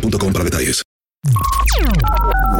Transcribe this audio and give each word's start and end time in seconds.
boostmobile.com 0.00 0.32
para 0.32 0.44
detalles. 0.44 0.82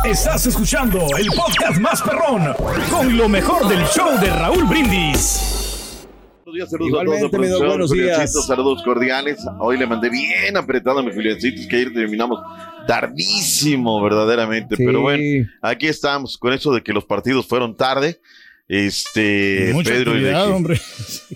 Estás 0.05 0.47
escuchando 0.47 1.07
el 1.19 1.27
podcast 1.29 1.81
más 1.81 2.03
perrón 2.03 2.55
con 2.91 3.17
lo 3.17 3.29
mejor 3.29 3.69
del 3.69 3.85
show 3.87 4.19
de 4.21 4.31
Raúl 4.31 4.65
Brindis. 4.65 6.07
Buenos 6.45 6.55
días, 6.55 6.71
saludos 6.71 7.01
a 7.01 7.31
todos 7.31 7.59
buenos 7.59 7.91
días. 7.91 8.47
Saludos 8.47 8.83
cordiales. 8.83 9.39
Hoy 9.59 9.79
le 9.79 9.87
mandé 9.87 10.09
bien 10.11 10.57
apretado 10.57 11.01
a 11.01 11.03
mis 11.03 11.15
Juliancitos 11.15 11.67
que 11.67 11.77
ayer 11.77 11.93
terminamos 11.93 12.41
tardísimo, 12.87 14.01
verdaderamente. 14.03 14.77
Pero 14.77 15.03
bueno, 15.03 15.49
aquí 15.61 15.89
estamos 15.89 16.39
con 16.39 16.53
eso 16.53 16.73
de 16.73 16.83
que 16.83 16.93
los 16.93 17.05
partidos 17.05 17.47
fueron 17.47 17.77
tarde. 17.77 18.21
Este, 18.69 19.73
Pedro 19.85 20.13
hombre. 20.53 20.81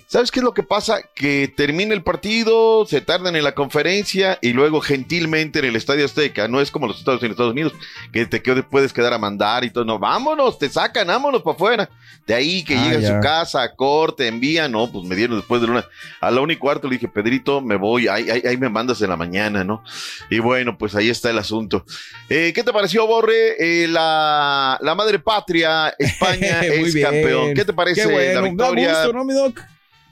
¿Sabes 0.07 0.31
qué 0.31 0.39
es 0.39 0.43
lo 0.43 0.53
que 0.53 0.63
pasa? 0.63 1.01
Que 1.15 1.47
termina 1.47 1.93
el 1.93 2.03
partido, 2.03 2.85
se 2.85 2.99
tardan 2.99 3.37
en 3.37 3.45
la 3.45 3.55
conferencia 3.55 4.37
y 4.41 4.51
luego 4.51 4.81
gentilmente 4.81 5.59
en 5.59 5.65
el 5.65 5.77
Estadio 5.77 6.03
Azteca, 6.03 6.49
no 6.49 6.59
es 6.59 6.71
como 6.71 6.87
los 6.87 6.99
Estados 6.99 7.23
en 7.23 7.31
Estados 7.31 7.53
Unidos, 7.53 7.71
que 8.11 8.25
te 8.25 8.41
puedes 8.63 8.91
quedar 8.91 9.13
a 9.13 9.17
mandar 9.17 9.63
y 9.63 9.69
todo, 9.69 9.85
no, 9.85 9.97
vámonos, 9.97 10.59
te 10.59 10.67
sacan, 10.67 11.07
vámonos 11.07 11.41
para 11.41 11.55
afuera. 11.55 11.89
De 12.27 12.35
ahí 12.35 12.63
que 12.63 12.75
ah, 12.75 12.83
llega 12.83 12.99
a 12.99 13.15
su 13.15 13.21
casa, 13.21 13.75
corte, 13.75 14.27
envía, 14.27 14.67
no, 14.67 14.91
pues 14.91 15.05
me 15.05 15.15
dieron 15.15 15.37
después 15.37 15.61
de 15.61 15.67
una, 15.67 15.85
a 16.19 16.31
la 16.31 16.41
una 16.41 16.53
y 16.53 16.57
cuarto 16.57 16.87
le 16.87 16.95
dije, 16.95 17.07
Pedrito, 17.07 17.61
me 17.61 17.77
voy, 17.77 18.09
ahí, 18.09 18.29
ahí, 18.29 18.57
me 18.57 18.69
mandas 18.69 19.01
en 19.01 19.09
la 19.09 19.15
mañana, 19.15 19.63
¿no? 19.63 19.83
Y 20.29 20.39
bueno, 20.39 20.77
pues 20.77 20.95
ahí 20.95 21.09
está 21.09 21.29
el 21.29 21.39
asunto. 21.39 21.85
Eh, 22.29 22.51
¿Qué 22.53 22.63
te 22.63 22.73
pareció, 22.73 23.07
Borre? 23.07 23.55
Eh, 23.57 23.87
la, 23.87 24.77
la 24.81 24.95
madre 24.95 25.19
patria, 25.19 25.95
España 25.97 26.61
es 26.61 26.93
campeón 27.21 27.53
¿Qué 27.53 27.65
te 27.65 27.73
parece 27.73 28.33
la 28.33 28.41
victoria? 28.41 29.07
¿no, 29.13 29.23
mi 29.23 29.33
doc? 29.33 29.59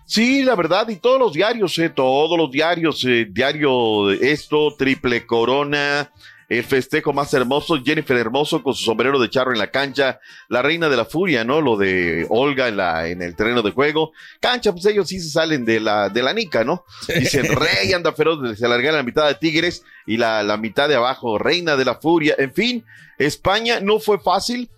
Sí, 0.05 0.41
la 0.41 0.55
verdad, 0.55 0.89
y 0.89 0.95
todos 0.95 1.19
los 1.19 1.33
diarios, 1.33 1.77
eh, 1.77 1.89
todos 1.89 2.35
los 2.35 2.49
diarios, 2.49 3.05
eh, 3.05 3.27
diario 3.29 4.09
esto, 4.09 4.73
triple 4.75 5.27
corona, 5.27 6.11
el 6.49 6.63
festejo 6.63 7.13
más 7.13 7.31
hermoso, 7.35 7.77
Jennifer 7.83 8.17
Hermoso 8.17 8.63
con 8.63 8.73
su 8.73 8.83
sombrero 8.83 9.19
de 9.19 9.29
charro 9.29 9.51
en 9.51 9.59
la 9.59 9.69
cancha, 9.69 10.19
la 10.47 10.63
reina 10.63 10.89
de 10.89 10.97
la 10.97 11.05
furia, 11.05 11.43
¿no? 11.43 11.61
Lo 11.61 11.77
de 11.77 12.25
Olga 12.29 12.67
en, 12.67 12.77
la, 12.77 13.07
en 13.07 13.21
el 13.21 13.35
terreno 13.35 13.61
de 13.61 13.69
juego. 13.69 14.11
Cancha, 14.39 14.71
pues 14.71 14.87
ellos 14.87 15.07
sí 15.07 15.19
se 15.19 15.29
salen 15.29 15.63
de 15.63 15.79
la, 15.79 16.09
de 16.09 16.23
la 16.23 16.33
nica, 16.33 16.63
¿no? 16.63 16.85
Dicen, 17.07 17.45
rey 17.55 17.93
anda 17.93 18.11
feroz, 18.11 18.57
se 18.57 18.65
alarga 18.65 18.91
la 18.91 19.03
mitad 19.03 19.27
de 19.27 19.35
Tigres 19.35 19.83
y 20.07 20.17
la, 20.17 20.41
la 20.41 20.57
mitad 20.57 20.89
de 20.89 20.95
abajo, 20.95 21.37
reina 21.37 21.75
de 21.75 21.85
la 21.85 21.95
furia. 21.95 22.33
En 22.39 22.51
fin, 22.51 22.83
España 23.19 23.79
no 23.79 23.99
fue 23.99 24.19
fácil 24.19 24.71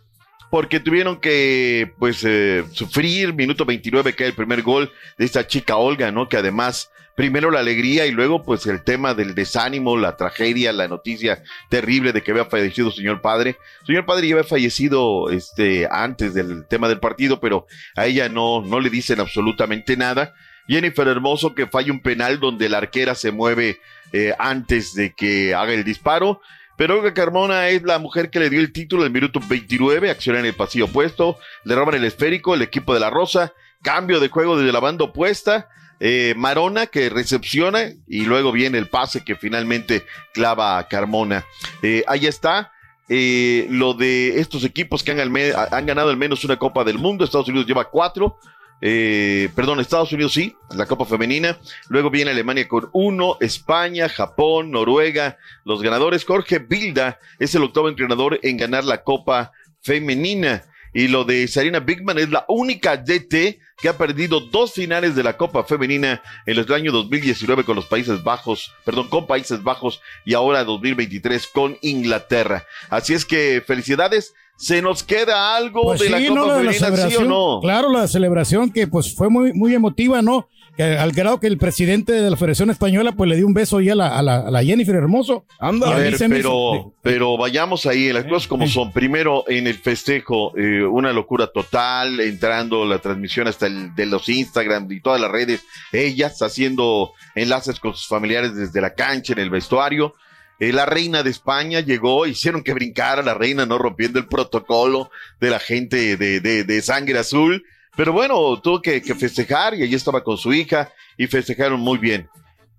porque 0.51 0.81
tuvieron 0.81 1.19
que 1.21 1.93
pues 1.97 2.23
eh, 2.25 2.65
sufrir, 2.73 3.33
minuto 3.33 3.65
29 3.65 4.13
cae 4.13 4.27
el 4.27 4.33
primer 4.33 4.61
gol 4.61 4.91
de 5.17 5.23
esta 5.23 5.47
chica 5.47 5.77
Olga, 5.77 6.11
¿no? 6.11 6.27
Que 6.27 6.35
además 6.35 6.91
primero 7.15 7.51
la 7.51 7.61
alegría 7.61 8.05
y 8.05 8.11
luego 8.11 8.43
pues 8.43 8.67
el 8.67 8.83
tema 8.83 9.13
del 9.13 9.33
desánimo, 9.33 9.95
la 9.95 10.17
tragedia, 10.17 10.73
la 10.73 10.89
noticia 10.89 11.41
terrible 11.69 12.11
de 12.11 12.21
que 12.21 12.31
había 12.31 12.45
fallecido 12.45 12.91
señor 12.91 13.21
padre. 13.21 13.55
Señor 13.87 14.05
padre 14.05 14.27
ya 14.27 14.35
había 14.35 14.43
fallecido 14.47 15.29
este 15.29 15.87
antes 15.89 16.33
del 16.33 16.67
tema 16.67 16.89
del 16.89 16.99
partido, 16.99 17.39
pero 17.39 17.65
a 17.95 18.05
ella 18.05 18.27
no 18.27 18.61
no 18.61 18.81
le 18.81 18.89
dicen 18.89 19.21
absolutamente 19.21 19.95
nada. 19.95 20.35
Jennifer 20.67 21.07
Hermoso 21.07 21.55
que 21.55 21.67
falla 21.67 21.93
un 21.93 22.01
penal 22.01 22.41
donde 22.41 22.67
la 22.67 22.79
arquera 22.79 23.15
se 23.15 23.31
mueve 23.31 23.79
eh, 24.11 24.33
antes 24.37 24.93
de 24.95 25.13
que 25.13 25.55
haga 25.55 25.71
el 25.71 25.85
disparo 25.85 26.41
pero 26.81 26.97
Olga 26.97 27.13
Carmona 27.13 27.69
es 27.69 27.83
la 27.83 27.99
mujer 27.99 28.31
que 28.31 28.39
le 28.39 28.49
dio 28.49 28.59
el 28.59 28.73
título 28.73 29.03
en 29.03 29.09
el 29.09 29.13
minuto 29.13 29.39
29, 29.47 30.09
acciona 30.09 30.39
en 30.39 30.47
el 30.47 30.55
pasillo 30.55 30.85
opuesto, 30.85 31.37
le 31.63 31.75
roban 31.75 31.93
el 31.93 32.03
esférico, 32.05 32.55
el 32.55 32.63
equipo 32.63 32.95
de 32.95 32.99
la 32.99 33.11
Rosa, 33.11 33.53
cambio 33.83 34.19
de 34.19 34.29
juego 34.29 34.57
desde 34.57 34.71
la 34.71 34.79
banda 34.79 35.05
opuesta, 35.05 35.69
eh, 35.99 36.33
Marona 36.35 36.87
que 36.87 37.11
recepciona 37.11 37.91
y 38.07 38.21
luego 38.21 38.51
viene 38.51 38.79
el 38.79 38.89
pase 38.89 39.23
que 39.23 39.35
finalmente 39.35 40.07
clava 40.33 40.79
a 40.79 40.87
Carmona. 40.87 41.45
Eh, 41.83 42.03
ahí 42.07 42.25
está. 42.25 42.71
Eh, 43.09 43.67
lo 43.69 43.93
de 43.93 44.39
estos 44.39 44.63
equipos 44.63 45.03
que 45.03 45.11
han, 45.11 45.19
han 45.19 45.85
ganado 45.85 46.09
al 46.09 46.17
menos 46.17 46.43
una 46.45 46.57
Copa 46.57 46.83
del 46.83 46.97
Mundo, 46.97 47.23
Estados 47.23 47.47
Unidos 47.47 47.67
lleva 47.67 47.91
cuatro, 47.91 48.39
eh, 48.81 49.49
perdón, 49.55 49.79
Estados 49.79 50.11
Unidos 50.11 50.33
sí, 50.33 50.55
la 50.75 50.87
Copa 50.87 51.05
Femenina. 51.05 51.59
Luego 51.87 52.09
viene 52.09 52.31
Alemania 52.31 52.67
con 52.67 52.89
uno, 52.93 53.37
España, 53.39 54.09
Japón, 54.09 54.71
Noruega, 54.71 55.37
los 55.63 55.83
ganadores. 55.83 56.25
Jorge 56.25 56.59
Bilda 56.59 57.19
es 57.39 57.53
el 57.53 57.63
octavo 57.63 57.89
entrenador 57.89 58.39
en 58.41 58.57
ganar 58.57 58.83
la 58.83 59.03
Copa 59.03 59.51
Femenina. 59.81 60.63
Y 60.93 61.07
lo 61.07 61.23
de 61.23 61.47
Sarina 61.47 61.79
Bigman 61.79 62.17
es 62.17 62.29
la 62.29 62.43
única 62.49 62.97
DT 62.97 63.59
que 63.77 63.89
ha 63.89 63.97
perdido 63.97 64.41
dos 64.41 64.73
finales 64.73 65.15
de 65.15 65.23
la 65.23 65.37
Copa 65.37 65.63
Femenina 65.63 66.21
en 66.45 66.57
los 66.57 66.69
años 66.69 66.93
2019 66.93 67.63
con 67.63 67.77
los 67.77 67.85
Países 67.85 68.23
Bajos, 68.23 68.73
perdón, 68.83 69.07
con 69.07 69.25
Países 69.25 69.63
Bajos 69.63 70.01
y 70.25 70.33
ahora 70.33 70.65
2023 70.65 71.47
con 71.47 71.77
Inglaterra. 71.81 72.65
Así 72.89 73.13
es 73.13 73.25
que 73.25 73.63
felicidades 73.65 74.33
se 74.61 74.79
nos 74.79 75.03
queda 75.03 75.55
algo 75.55 75.81
pues 75.81 76.01
de 76.01 76.09
la 76.11 76.19
Copa 76.27 76.59
Femenina, 76.59 77.09
¿sí 77.09 77.15
o 77.15 77.25
no? 77.25 77.59
Claro, 77.61 77.91
la 77.91 78.07
celebración 78.07 78.69
que 78.69 78.85
pues 78.85 79.11
fue 79.11 79.27
muy, 79.27 79.53
muy 79.53 79.73
emotiva, 79.73 80.21
¿no? 80.21 80.47
Que, 80.77 80.83
al 80.83 81.13
grado 81.13 81.39
que 81.39 81.47
el 81.47 81.57
presidente 81.57 82.13
de 82.13 82.29
la 82.29 82.37
Federación 82.37 82.69
Española 82.69 83.13
pues 83.13 83.27
le 83.27 83.37
dio 83.37 83.47
un 83.47 83.55
beso 83.55 83.79
ahí 83.79 83.89
a 83.89 83.95
la, 83.95 84.19
a 84.19 84.21
la, 84.21 84.63
Jennifer 84.63 84.93
Hermoso. 84.93 85.45
Anda, 85.59 85.95
a 85.95 85.97
ver, 85.97 86.15
pero, 86.29 86.93
pero 87.01 87.37
vayamos 87.37 87.87
ahí, 87.87 88.13
las 88.13 88.25
cosas 88.25 88.47
como 88.47 88.67
son. 88.67 88.91
Primero, 88.91 89.45
en 89.47 89.65
el 89.65 89.79
festejo, 89.79 90.55
eh, 90.55 90.83
una 90.83 91.11
locura 91.11 91.47
total, 91.47 92.19
entrando 92.19 92.85
la 92.85 92.99
transmisión 92.99 93.47
hasta 93.47 93.65
el, 93.65 93.95
de 93.95 94.05
los 94.05 94.29
Instagram 94.29 94.91
y 94.91 95.01
todas 95.01 95.19
las 95.19 95.31
redes, 95.31 95.63
ellas 95.91 96.39
haciendo 96.43 97.13
enlaces 97.33 97.79
con 97.79 97.95
sus 97.95 98.07
familiares 98.07 98.55
desde 98.55 98.79
la 98.79 98.93
cancha, 98.93 99.33
en 99.33 99.39
el 99.39 99.49
vestuario. 99.49 100.13
Eh, 100.61 100.71
la 100.71 100.85
reina 100.85 101.23
de 101.23 101.31
España 101.31 101.79
llegó, 101.79 102.27
hicieron 102.27 102.61
que 102.61 102.75
brincara 102.75 103.23
la 103.23 103.33
reina, 103.33 103.65
no 103.65 103.79
rompiendo 103.79 104.19
el 104.19 104.27
protocolo 104.27 105.09
de 105.39 105.49
la 105.49 105.57
gente 105.57 106.17
de, 106.17 106.39
de, 106.39 106.63
de 106.63 106.81
sangre 106.83 107.17
azul. 107.17 107.65
Pero 107.97 108.13
bueno, 108.13 108.61
tuvo 108.61 108.79
que, 108.79 109.01
que, 109.01 109.15
festejar 109.15 109.73
y 109.73 109.81
allí 109.81 109.95
estaba 109.95 110.23
con 110.23 110.37
su 110.37 110.53
hija 110.53 110.93
y 111.17 111.25
festejaron 111.25 111.79
muy 111.79 111.97
bien. 111.97 112.29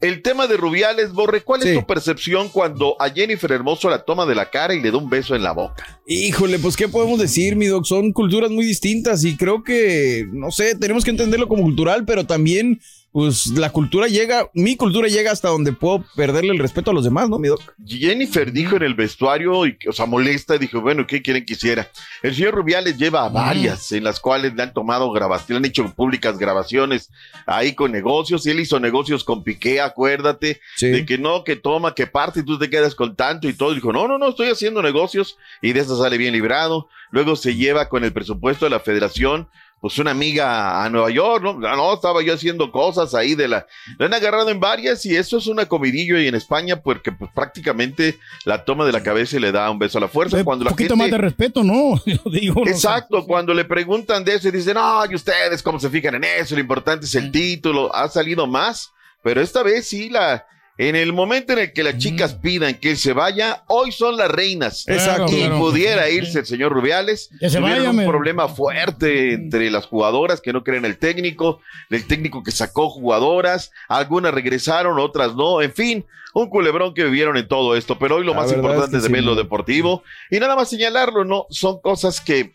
El 0.00 0.22
tema 0.22 0.46
de 0.46 0.56
Rubiales, 0.56 1.12
Borre, 1.12 1.42
¿cuál 1.42 1.64
es 1.64 1.74
tu 1.74 1.84
percepción 1.84 2.50
cuando 2.50 2.94
a 3.00 3.10
Jennifer 3.10 3.50
Hermoso 3.50 3.90
la 3.90 4.04
toma 4.04 4.26
de 4.26 4.36
la 4.36 4.48
cara 4.48 4.74
y 4.74 4.80
le 4.80 4.92
da 4.92 4.98
un 4.98 5.10
beso 5.10 5.34
en 5.34 5.42
la 5.42 5.50
boca? 5.50 6.00
Híjole, 6.06 6.60
pues 6.60 6.76
qué 6.76 6.86
podemos 6.88 7.18
decir, 7.18 7.56
mi 7.56 7.66
doc, 7.66 7.84
son 7.84 8.12
culturas 8.12 8.50
muy 8.52 8.64
distintas 8.64 9.24
y 9.24 9.36
creo 9.36 9.64
que, 9.64 10.24
no 10.32 10.52
sé, 10.52 10.76
tenemos 10.76 11.02
que 11.04 11.10
entenderlo 11.10 11.48
como 11.48 11.64
cultural, 11.64 12.04
pero 12.04 12.26
también 12.26 12.80
pues 13.12 13.48
la 13.48 13.70
cultura 13.70 14.08
llega, 14.08 14.48
mi 14.54 14.76
cultura 14.76 15.06
llega 15.06 15.30
hasta 15.30 15.48
donde 15.48 15.72
puedo 15.72 16.02
perderle 16.16 16.52
el 16.52 16.58
respeto 16.58 16.90
a 16.90 16.94
los 16.94 17.04
demás, 17.04 17.28
¿no, 17.28 17.38
mi 17.38 17.48
doc? 17.48 17.60
Jennifer 17.86 18.50
dijo 18.50 18.76
en 18.76 18.82
el 18.82 18.94
vestuario, 18.94 19.66
y, 19.66 19.76
o 19.86 19.92
sea, 19.92 20.06
molesta, 20.06 20.56
dijo, 20.56 20.80
bueno, 20.80 21.06
¿qué 21.06 21.20
quieren 21.20 21.44
que 21.44 21.52
hiciera? 21.52 21.90
El 22.22 22.34
señor 22.34 22.54
Rubiales 22.54 22.96
lleva 22.96 23.28
varias 23.28 23.92
en 23.92 24.04
las 24.04 24.18
cuales 24.18 24.54
le 24.54 24.62
han 24.62 24.72
tomado 24.72 25.12
grabaciones, 25.12 25.50
le 25.50 25.56
han 25.56 25.64
hecho 25.66 25.94
públicas 25.94 26.38
grabaciones 26.38 27.10
ahí 27.46 27.74
con 27.74 27.92
negocios, 27.92 28.46
y 28.46 28.50
él 28.50 28.60
hizo 28.60 28.80
negocios 28.80 29.24
con 29.24 29.44
Piqué, 29.44 29.82
acuérdate, 29.82 30.60
de 30.80 31.04
que 31.04 31.18
no, 31.18 31.44
que 31.44 31.56
toma, 31.56 31.94
que 31.94 32.06
parte 32.06 32.40
y 32.40 32.44
tú 32.44 32.58
te 32.58 32.70
quedas 32.70 32.94
con 32.94 33.14
tanto 33.14 33.46
y 33.46 33.52
todo. 33.52 33.74
Dijo, 33.74 33.92
no, 33.92 34.08
no, 34.08 34.16
no, 34.16 34.30
estoy 34.30 34.48
haciendo 34.48 34.82
negocios 34.82 35.36
y 35.60 35.74
de 35.74 35.80
eso 35.80 36.00
sale 36.00 36.16
bien 36.16 36.32
librado. 36.32 36.88
Luego 37.10 37.36
se 37.36 37.54
lleva 37.54 37.90
con 37.90 38.04
el 38.04 38.12
presupuesto 38.14 38.64
de 38.64 38.70
la 38.70 38.80
federación 38.80 39.48
pues 39.82 39.98
una 39.98 40.12
amiga 40.12 40.84
a 40.84 40.88
Nueva 40.88 41.10
York, 41.10 41.42
¿no? 41.42 41.54
No, 41.54 41.94
estaba 41.94 42.22
yo 42.22 42.34
haciendo 42.34 42.70
cosas 42.70 43.16
ahí 43.16 43.34
de 43.34 43.48
la... 43.48 43.66
La 43.98 44.06
han 44.06 44.14
agarrado 44.14 44.48
en 44.48 44.60
varias 44.60 45.04
y 45.04 45.16
eso 45.16 45.38
es 45.38 45.48
una 45.48 45.66
comidillo 45.66 46.20
y 46.20 46.28
en 46.28 46.36
España 46.36 46.80
porque 46.80 47.10
pues, 47.10 47.32
prácticamente 47.34 48.16
la 48.44 48.64
toma 48.64 48.86
de 48.86 48.92
la 48.92 49.02
cabeza 49.02 49.38
y 49.38 49.40
le 49.40 49.50
da 49.50 49.68
un 49.72 49.80
beso 49.80 49.98
a 49.98 50.02
la 50.02 50.06
fuerza. 50.06 50.36
Un 50.36 50.44
cuando 50.44 50.66
poquito 50.66 50.94
más 50.94 51.10
de 51.10 51.18
respeto, 51.18 51.64
¿no? 51.64 52.00
Digo, 52.30 52.64
Exacto, 52.64 53.26
cuando 53.26 53.52
le 53.52 53.64
preguntan 53.64 54.22
de 54.22 54.36
eso 54.36 54.46
y 54.46 54.52
dicen, 54.52 54.74
no, 54.74 55.04
y 55.10 55.16
ustedes 55.16 55.64
cómo 55.64 55.80
se 55.80 55.90
fijan 55.90 56.14
en 56.14 56.22
eso, 56.22 56.54
lo 56.54 56.60
importante 56.60 57.06
es 57.06 57.14
el 57.16 57.32
título, 57.32 57.92
ha 57.92 58.08
salido 58.08 58.46
más, 58.46 58.92
pero 59.20 59.40
esta 59.40 59.64
vez 59.64 59.88
sí 59.88 60.08
la 60.10 60.46
en 60.78 60.96
el 60.96 61.12
momento 61.12 61.52
en 61.52 61.58
el 61.58 61.72
que 61.72 61.82
las 61.82 61.98
chicas 61.98 62.34
pidan 62.34 62.74
que 62.74 62.92
él 62.92 62.96
se 62.96 63.12
vaya, 63.12 63.62
hoy 63.66 63.92
son 63.92 64.16
las 64.16 64.30
reinas. 64.30 64.88
Exacto. 64.88 65.30
Y 65.30 65.48
pudiera 65.50 66.08
irse 66.08 66.40
el 66.40 66.46
señor 66.46 66.72
Rubiales. 66.72 67.30
Que 67.38 67.50
se 67.50 67.60
vaya, 67.60 67.90
un 67.90 68.06
problema 68.06 68.48
fuerte 68.48 69.34
entre 69.34 69.70
las 69.70 69.86
jugadoras 69.86 70.40
que 70.40 70.52
no 70.52 70.64
creen 70.64 70.84
el 70.84 70.98
técnico, 70.98 71.60
el 71.90 72.06
técnico 72.06 72.42
que 72.42 72.52
sacó 72.52 72.88
jugadoras, 72.88 73.70
algunas 73.88 74.32
regresaron, 74.32 74.98
otras 74.98 75.34
no. 75.34 75.60
En 75.60 75.72
fin, 75.72 76.06
un 76.32 76.48
culebrón 76.48 76.94
que 76.94 77.04
vivieron 77.04 77.36
en 77.36 77.46
todo 77.46 77.76
esto. 77.76 77.98
Pero 77.98 78.16
hoy 78.16 78.24
lo 78.24 78.34
más 78.34 78.50
importante 78.50 78.96
es, 78.96 79.02
de 79.02 79.08
ver 79.10 79.24
lo 79.24 79.34
deportivo. 79.34 80.02
Y 80.30 80.40
nada 80.40 80.56
más 80.56 80.70
señalarlo, 80.70 81.24
¿no? 81.24 81.46
Son 81.50 81.80
cosas 81.80 82.20
que 82.20 82.54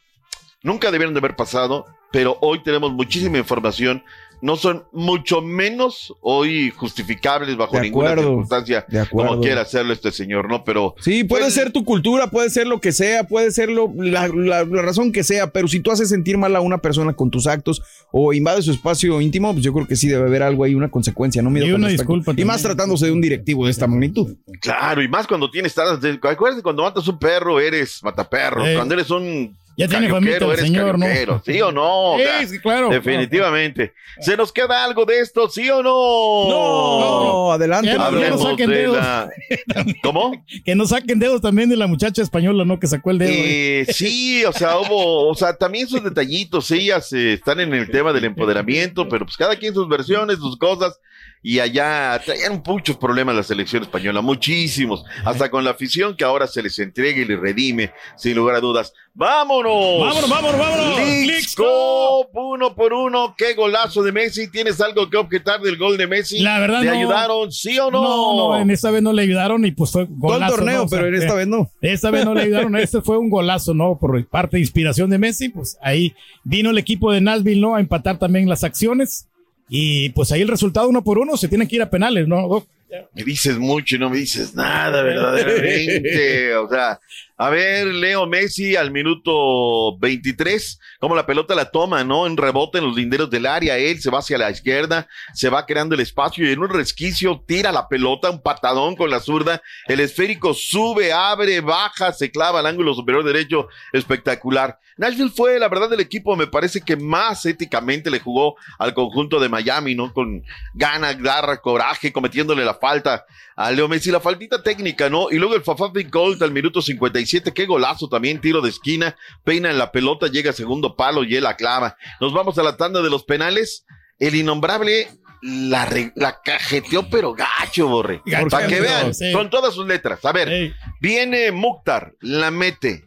nunca 0.64 0.92
debieron 0.92 1.14
de 1.14 1.20
haber 1.20 1.36
pasado, 1.36 1.86
pero 2.12 2.38
hoy 2.42 2.64
tenemos 2.64 2.92
muchísima 2.92 3.38
información 3.38 4.04
no 4.42 4.56
son 4.56 4.84
mucho 4.92 5.42
menos 5.42 6.14
hoy 6.22 6.72
justificables 6.72 7.58
bajo 7.58 7.80
ninguna 7.80 8.16
circunstancia, 8.16 8.86
como 9.12 9.40
quiera 9.42 9.62
hacerlo 9.62 9.94
este 9.94 10.12
señor, 10.12 10.50
¿no? 10.50 10.64
Pero. 10.64 10.96
Sí, 11.02 11.24
puede 11.24 11.44
pues, 11.44 11.54
ser 11.54 11.72
tu 11.72 11.84
cultura, 11.84 12.30
puede 12.30 12.50
ser 12.50 12.68
lo 12.68 12.80
que 12.80 12.92
sea, 12.92 13.24
puede 13.26 13.52
ser 13.52 13.70
lo, 13.70 13.92
la, 13.96 14.28
razón 14.64 15.12
que 15.12 15.24
sea, 15.24 15.52
pero 15.52 15.68
si 15.68 15.80
tú 15.80 15.92
haces 15.92 16.10
sentir 16.10 16.38
mal 16.38 16.56
a 16.56 16.62
una 16.62 16.78
persona 16.80 17.14
con 17.14 17.32
tus 17.32 17.48
actos 17.48 17.82
o 18.12 18.34
invades 18.34 18.66
su 18.66 18.72
espacio 18.72 19.20
íntimo, 19.22 19.52
pues 19.54 19.64
yo 19.64 19.74
creo 19.74 19.88
que 19.88 19.96
sí 19.96 20.08
debe 20.08 20.28
haber 20.28 20.44
algo 20.44 20.64
ahí, 20.64 20.76
una 20.76 20.90
consecuencia, 20.90 21.42
¿no? 21.42 21.58
y 21.58 21.72
una 21.72 21.88
disculpa. 21.88 22.34
Y 22.36 22.46
más 22.46 22.62
tratándose 22.62 23.08
de 23.08 23.12
un 23.12 23.22
directivo 23.22 23.66
de 23.66 23.72
esta 23.72 23.88
magnitud. 23.88 24.36
Claro, 24.62 25.02
y 25.02 25.08
más 25.08 25.28
cuando 25.28 25.50
tienes. 25.50 25.76
Acuérdate, 25.78 26.62
cuando 26.62 26.84
matas 26.84 27.08
un 27.08 27.18
perro, 27.18 27.60
eres 27.60 28.04
mataperro. 28.04 28.64
Cuando 28.76 28.94
eres 28.94 29.10
un 29.10 29.56
ya 29.78 29.88
tiene 29.88 30.10
familia 30.10 30.38
el 30.38 30.58
señor, 30.58 30.98
¿no? 30.98 31.06
¿Sí 31.46 31.62
o 31.62 31.72
no? 31.72 32.16
Sí, 32.48 32.60
claro. 32.60 32.90
Definitivamente. 32.90 33.94
¿Se 34.20 34.36
nos 34.36 34.52
queda 34.52 34.84
algo 34.84 35.06
de 35.06 35.20
esto, 35.20 35.48
sí 35.50 35.70
o 35.70 35.84
no? 35.84 36.50
No, 36.50 37.52
adelante. 37.52 37.92
Que 37.92 38.30
no 38.30 38.38
saquen 38.40 38.70
dedos. 38.72 38.98
¿Cómo? 40.04 40.44
que 40.66 40.74
no 40.74 40.88
saquen 40.88 41.20
dedos 41.20 41.42
también 41.42 41.70
de 41.70 41.78
la 41.78 41.86
muchacha 41.86 42.24
española, 42.24 42.66
¿no? 42.66 42.80
Que 42.80 42.88
sacó 42.88 43.12
el 43.12 43.20
dedo. 43.20 43.32
Eh, 43.32 43.86
sí, 43.90 44.44
o 44.46 44.52
sea, 44.52 44.80
hubo, 44.80 45.30
o 45.30 45.36
sea, 45.36 45.56
también 45.56 45.88
sus 45.88 46.04
detallitos, 46.04 46.72
ellas 46.72 47.14
eh, 47.14 47.34
están 47.34 47.60
en 47.60 47.72
el 47.74 47.92
tema 47.92 48.12
del 48.14 48.26
empoderamiento, 48.26 49.08
pero 49.08 49.26
pues 49.26 49.38
cada 49.38 49.56
quien 49.56 49.76
sus 49.76 49.88
versiones, 49.88 50.38
sus 50.38 50.58
cosas 50.58 51.00
y 51.48 51.60
allá 51.60 52.20
traían 52.26 52.62
muchos 52.66 52.98
problemas 52.98 53.34
la 53.34 53.44
selección 53.44 53.84
española, 53.84 54.20
muchísimos, 54.20 55.06
hasta 55.24 55.50
con 55.50 55.64
la 55.64 55.72
afición 55.72 56.16
que 56.18 56.26
ahora 56.26 56.46
se 56.46 56.62
les 56.62 56.78
entrega 56.80 57.22
y 57.22 57.26
les 57.26 57.40
redime, 57.40 57.92
sin 58.18 58.36
lugar 58.36 58.56
a 58.56 58.60
dudas. 58.60 58.92
¡Vámonos! 59.14 60.00
¡Vámonos, 60.02 60.30
vámonos, 60.30 60.60
vámonos! 60.60 61.00
¡Listo! 61.00 62.28
Uno 62.34 62.76
por 62.76 62.92
uno, 62.92 63.34
qué 63.38 63.54
golazo 63.54 64.04
de 64.04 64.12
Messi. 64.12 64.52
¿Tienes 64.52 64.82
algo 64.82 65.10
que 65.10 65.16
objetar 65.16 65.62
del 65.62 65.78
gol 65.78 65.98
de 65.98 66.06
Messi? 66.06 66.40
La 66.40 66.60
verdad 66.60 66.82
¿Te 66.82 66.90
ayudaron, 66.90 67.52
sí 67.52 67.80
o 67.80 67.90
no? 67.90 68.04
No, 68.04 68.50
no, 68.50 68.60
en 68.60 68.70
esta 68.70 68.92
vez 68.92 69.02
no 69.02 69.14
le 69.14 69.22
ayudaron 69.22 69.66
y 69.66 69.72
pues 69.72 69.92
fue 69.92 70.06
golazo. 70.10 70.52
Todo 70.52 70.58
torneo, 70.58 70.88
pero 70.90 71.08
en 71.08 71.16
esta 71.16 71.34
vez 71.34 71.48
no. 71.48 71.72
Esta 71.82 72.12
vez 72.12 72.26
no 72.26 72.34
le 72.34 72.42
ayudaron, 72.42 72.76
este 72.78 73.02
fue 73.02 73.18
un 73.18 73.30
golazo, 73.30 73.74
¿no? 73.74 73.98
Por 73.98 74.24
parte 74.28 74.58
de 74.58 74.62
inspiración 74.62 75.10
de 75.10 75.18
Messi, 75.18 75.50
pues 75.50 75.78
ahí 75.82 76.14
vino 76.44 76.72
el 76.72 76.78
equipo 76.78 77.12
de 77.12 77.22
Nashville, 77.22 77.62
¿no? 77.62 77.76
A 77.76 77.80
empatar 77.80 78.20
también 78.20 78.50
las 78.50 78.66
acciones 78.66 79.28
y 79.70 80.10
pues 80.10 80.32
ahí 80.32 80.42
el 80.42 80.48
resultado 80.48 80.90
uno 80.90 81.04
por 81.04 81.18
uno 81.18 81.38
se 81.38 81.48
tiene 81.48 81.68
que 81.68 81.76
ir 81.76 81.82
a 81.82 81.90
penales, 81.90 82.28
¿no? 82.28 82.66
Me 83.14 83.24
dices 83.24 83.58
mucho 83.58 83.96
y 83.96 84.00
no 84.00 84.10
me 84.10 84.18
dices 84.18 84.56
nada, 84.56 85.02
verdaderamente. 85.02 86.56
o 86.56 86.70
sea, 86.70 87.00
a 87.40 87.50
ver, 87.50 87.86
Leo 87.86 88.26
Messi 88.26 88.76
al 88.76 88.92
minuto 88.92 89.98
23, 90.00 90.80
como 91.00 91.16
la 91.16 91.26
pelota 91.26 91.54
la 91.54 91.70
toma, 91.70 92.04
¿no? 92.04 92.26
En 92.26 92.38
rebote 92.38 92.80
en 92.80 92.86
los 92.86 92.96
linderos 92.96 93.30
del 93.30 93.46
área, 93.46 93.78
él 93.78 94.02
se 94.02 94.10
va 94.10 94.20
hacia 94.20 94.38
la 94.38 94.50
izquierda, 94.50 95.08
se 95.34 95.50
va 95.50 95.66
creando 95.66 95.94
el 95.94 96.02
espacio 96.02 96.48
y 96.48 96.54
en 96.54 96.60
un 96.60 96.70
resquicio 96.70 97.44
tira 97.46 97.72
la 97.72 97.90
pelota, 97.90 98.32
un 98.32 98.42
patadón 98.42 98.96
con 98.96 99.10
la 99.10 99.20
zurda, 99.20 99.62
el 99.88 100.00
esférico 100.00 100.54
sube, 100.54 101.12
abre, 101.12 101.62
baja, 101.62 102.12
se 102.14 102.32
clava 102.32 102.60
al 102.60 102.66
ángulo 102.66 102.94
superior 102.94 103.24
derecho, 103.24 103.68
espectacular. 103.94 104.80
Nashville 104.98 105.30
fue, 105.30 105.60
la 105.60 105.70
verdad, 105.70 105.94
el 105.94 106.00
equipo 106.00 106.36
me 106.36 106.48
parece 106.48 106.82
que 106.82 106.96
más 106.96 107.46
éticamente 107.46 108.10
le 108.10 108.20
jugó 108.20 108.56
al 108.80 108.96
conjunto 108.96 109.40
de 109.40 109.48
Miami, 109.48 109.94
¿no? 109.94 110.12
Con 110.12 110.44
ganas, 110.74 111.22
garra, 111.22 111.62
coraje, 111.62 112.12
cometiéndole 112.12 112.66
la 112.66 112.77
falta 112.78 113.26
a 113.56 113.72
Leo 113.72 113.88
Messi, 113.88 114.12
la 114.12 114.20
faltita 114.20 114.62
técnica, 114.62 115.10
¿no? 115.10 115.32
Y 115.32 115.38
luego 115.38 115.56
el 115.56 115.64
Fafá 115.64 115.92
Gold 116.10 116.42
al 116.44 116.52
minuto 116.52 116.82
57, 116.82 117.54
qué 117.54 117.66
golazo 117.66 118.08
también, 118.08 118.40
tiro 118.40 118.62
de 118.62 118.70
esquina, 118.70 119.16
peina 119.44 119.70
en 119.70 119.78
la 119.78 119.92
pelota, 119.92 120.28
llega 120.28 120.52
a 120.52 120.54
segundo 120.54 120.96
palo 120.96 121.24
y 121.24 121.36
él 121.36 121.44
la 121.44 121.56
clava. 121.56 121.98
Nos 122.22 122.34
vamos 122.34 122.58
a 122.58 122.64
la 122.64 122.78
tanda 122.78 123.02
de 123.02 123.10
los 123.10 123.24
penales. 123.24 123.86
El 124.20 124.36
innombrable 124.36 125.08
la, 125.42 125.88
la 126.16 126.42
cajeteó, 126.42 127.10
pero 127.10 127.34
gacho, 127.34 127.88
borre. 127.88 128.22
Para 128.50 128.68
que 128.68 128.80
vean, 128.80 129.12
con 129.34 129.50
todas 129.50 129.74
sus 129.74 129.86
letras. 129.86 130.24
A 130.26 130.32
ver, 130.32 130.74
viene 131.02 131.52
Mukhtar, 131.52 132.14
la 132.22 132.52
mete. 132.52 133.06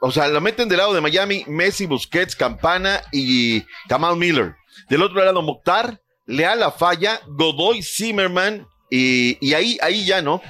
O 0.00 0.10
sea, 0.10 0.28
la 0.28 0.40
meten 0.40 0.68
del 0.68 0.78
lado 0.78 0.94
de 0.94 1.00
Miami, 1.00 1.44
Messi, 1.46 1.86
Busquets, 1.86 2.34
Campana 2.34 3.02
y 3.12 3.62
Kamal 3.88 4.16
Miller. 4.16 4.56
Del 4.88 5.02
otro 5.02 5.22
lado, 5.22 5.42
Mukhtar, 5.42 6.00
Leal 6.26 6.60
la 6.60 6.70
falla, 6.70 7.20
Godoy, 7.26 7.82
Zimmerman 7.82 8.66
y, 8.90 9.54
ahí, 9.54 9.78
ahí 9.82 10.04
ya 10.04 10.20
no. 10.20 10.42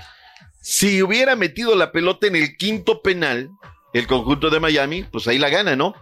Si 0.60 1.02
hubiera 1.02 1.36
metido 1.36 1.74
la 1.74 1.92
pelota 1.92 2.26
en 2.26 2.36
el 2.36 2.56
quinto 2.56 3.02
penal, 3.02 3.50
el 3.92 4.06
conjunto 4.06 4.50
de 4.50 4.60
Miami, 4.60 5.04
pues 5.04 5.28
ahí 5.28 5.38
la 5.38 5.50
gana, 5.50 5.76
¿no? 5.76 5.94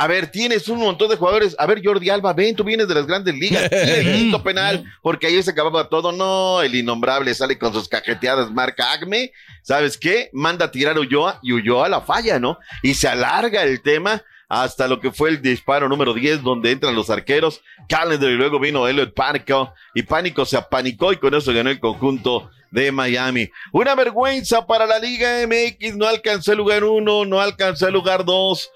A 0.00 0.06
ver, 0.06 0.30
tienes 0.30 0.68
un 0.68 0.78
montón 0.78 1.10
de 1.10 1.16
jugadores. 1.16 1.56
A 1.58 1.66
ver, 1.66 1.80
Jordi 1.84 2.08
Alba, 2.08 2.32
ven, 2.32 2.54
tú 2.54 2.62
vienes 2.62 2.86
de 2.86 2.94
las 2.94 3.06
grandes 3.06 3.34
ligas. 3.34 3.68
El 3.72 4.12
quinto 4.12 4.42
penal, 4.44 4.84
porque 5.02 5.26
ahí 5.26 5.42
se 5.42 5.50
acababa 5.50 5.88
todo. 5.88 6.12
No, 6.12 6.62
el 6.62 6.72
innombrable 6.76 7.34
sale 7.34 7.58
con 7.58 7.72
sus 7.72 7.88
cajeteadas, 7.88 8.52
marca 8.52 8.92
Acme. 8.92 9.32
¿Sabes 9.62 9.98
qué? 9.98 10.30
Manda 10.32 10.66
a 10.66 10.70
tirar 10.70 10.96
a 10.96 11.00
Ulloa 11.00 11.40
y 11.42 11.50
Ulloa 11.50 11.88
la 11.88 12.00
falla, 12.00 12.38
¿no? 12.38 12.58
Y 12.80 12.94
se 12.94 13.08
alarga 13.08 13.64
el 13.64 13.82
tema 13.82 14.22
hasta 14.48 14.88
lo 14.88 14.98
que 14.98 15.12
fue 15.12 15.30
el 15.30 15.42
disparo 15.42 15.88
número 15.88 16.14
10, 16.14 16.42
donde 16.42 16.70
entran 16.70 16.94
los 16.94 17.10
arqueros, 17.10 17.60
Calendar 17.88 18.30
y 18.30 18.34
luego 18.34 18.58
vino 18.58 18.88
Elliot 18.88 19.14
Pánico, 19.14 19.74
y 19.94 20.02
Pánico 20.02 20.44
se 20.44 20.56
apanicó 20.56 21.12
y 21.12 21.18
con 21.18 21.34
eso 21.34 21.52
ganó 21.52 21.70
el 21.70 21.80
conjunto 21.80 22.50
de 22.70 22.90
Miami. 22.92 23.50
Una 23.72 23.94
vergüenza 23.94 24.66
para 24.66 24.86
la 24.86 24.98
Liga 24.98 25.46
MX, 25.46 25.96
no 25.96 26.06
alcanzó 26.06 26.52
el 26.52 26.58
lugar 26.58 26.84
1, 26.84 27.24
no 27.26 27.40
alcanzó 27.40 27.86
el 27.86 27.94
lugar 27.94 28.24
2. 28.24 28.70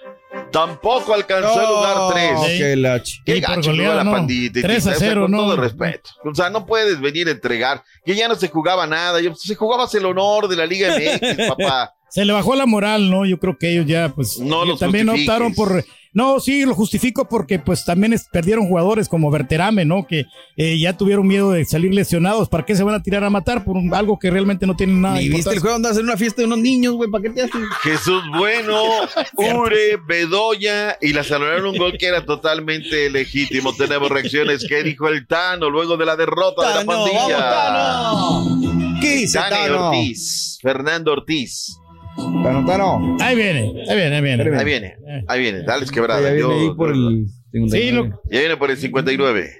Tampoco 0.50 1.12
alcanzó 1.12 1.60
el 1.60 1.68
lugar 1.68 2.40
3. 2.40 3.14
Qué, 3.24 3.34
qué 3.34 3.40
gacho 3.40 3.72
la 3.72 4.04
pandita. 4.04 4.60
3 4.62 4.86
a 4.86 4.94
0, 4.94 5.22
con 5.22 5.30
no. 5.30 5.38
todo 5.38 5.56
respeto. 5.56 6.10
O 6.24 6.34
sea, 6.34 6.48
no 6.48 6.64
puedes 6.64 7.00
venir 7.00 7.28
a 7.28 7.32
entregar. 7.32 7.82
Que 8.04 8.14
ya 8.14 8.28
no 8.28 8.34
se 8.34 8.48
jugaba 8.48 8.86
nada. 8.86 9.20
Se 9.36 9.54
jugaba 9.54 9.86
el 9.92 10.06
honor 10.06 10.48
de 10.48 10.56
la 10.56 10.64
Liga 10.64 10.96
MX, 10.96 11.48
papá 11.48 11.94
se 12.12 12.26
le 12.26 12.32
bajó 12.34 12.54
la 12.54 12.66
moral, 12.66 13.10
¿no? 13.10 13.24
Yo 13.24 13.38
creo 13.38 13.56
que 13.56 13.72
ellos 13.72 13.86
ya, 13.86 14.12
pues, 14.14 14.38
no 14.38 14.76
también 14.76 15.08
optaron 15.08 15.54
por. 15.54 15.82
No, 16.12 16.40
sí, 16.40 16.66
lo 16.66 16.74
justifico 16.74 17.26
porque, 17.26 17.58
pues, 17.58 17.86
también 17.86 18.14
perdieron 18.30 18.68
jugadores 18.68 19.08
como 19.08 19.30
Verterame, 19.30 19.86
¿no? 19.86 20.06
Que 20.06 20.26
eh, 20.58 20.78
ya 20.78 20.94
tuvieron 20.94 21.26
miedo 21.26 21.52
de 21.52 21.64
salir 21.64 21.94
lesionados. 21.94 22.50
¿Para 22.50 22.66
qué 22.66 22.76
se 22.76 22.82
van 22.82 22.96
a 22.96 23.02
tirar 23.02 23.24
a 23.24 23.30
matar 23.30 23.64
por 23.64 23.78
algo 23.94 24.18
que 24.18 24.30
realmente 24.30 24.66
no 24.66 24.76
tiene 24.76 24.92
nada? 24.92 25.22
Y 25.22 25.30
viste 25.30 25.54
el 25.54 25.60
juego 25.60 25.76
donde 25.76 25.88
hacer 25.88 26.04
una 26.04 26.18
fiesta 26.18 26.42
de 26.42 26.48
unos 26.48 26.58
niños, 26.58 26.96
güey, 26.96 27.10
¿para 27.10 27.22
qué 27.22 27.30
te 27.30 27.42
hacen? 27.44 27.64
Jesús 27.82 28.22
Bueno, 28.36 28.82
Ure, 29.36 29.96
Bedoya 30.06 30.98
y 31.00 31.14
la 31.14 31.24
salvaron 31.24 31.64
un 31.64 31.78
gol 31.78 31.96
que 31.96 32.08
era 32.08 32.26
totalmente 32.26 33.08
legítimo. 33.08 33.74
Tenemos 33.74 34.10
reacciones. 34.10 34.66
¿Qué 34.68 34.82
dijo 34.82 35.08
el 35.08 35.26
Tano 35.26 35.70
luego 35.70 35.96
de 35.96 36.04
la 36.04 36.16
derrota 36.16 36.68
de 36.68 36.74
la 36.74 36.84
pandilla? 36.84 37.38
Tano. 37.38 39.00
¿Qué 39.00 39.16
dice 39.16 39.38
Tano? 39.38 39.88
Ortiz, 39.88 40.58
Fernando 40.60 41.12
Ortiz. 41.12 41.78
Tano, 42.16 42.66
Tano. 42.66 43.16
Ahí 43.20 43.36
viene, 43.36 43.72
ahí 43.88 43.96
viene, 43.96 44.16
ahí 44.16 44.22
viene. 44.22 44.58
Ahí 44.58 44.64
viene, 44.64 44.96
ahí 45.28 45.40
viene. 45.40 45.62
Dale 45.62 45.86
quebrada. 45.86 46.20
Ya 46.22 46.32
viene 46.32 46.54
ahí 46.54 46.74
por 46.74 46.90
el 46.90 47.26
Sí, 47.52 47.90
lo... 47.90 48.06
Ya 48.30 48.40
viene 48.40 48.56
por 48.56 48.70
el 48.70 48.76
59. 48.76 49.50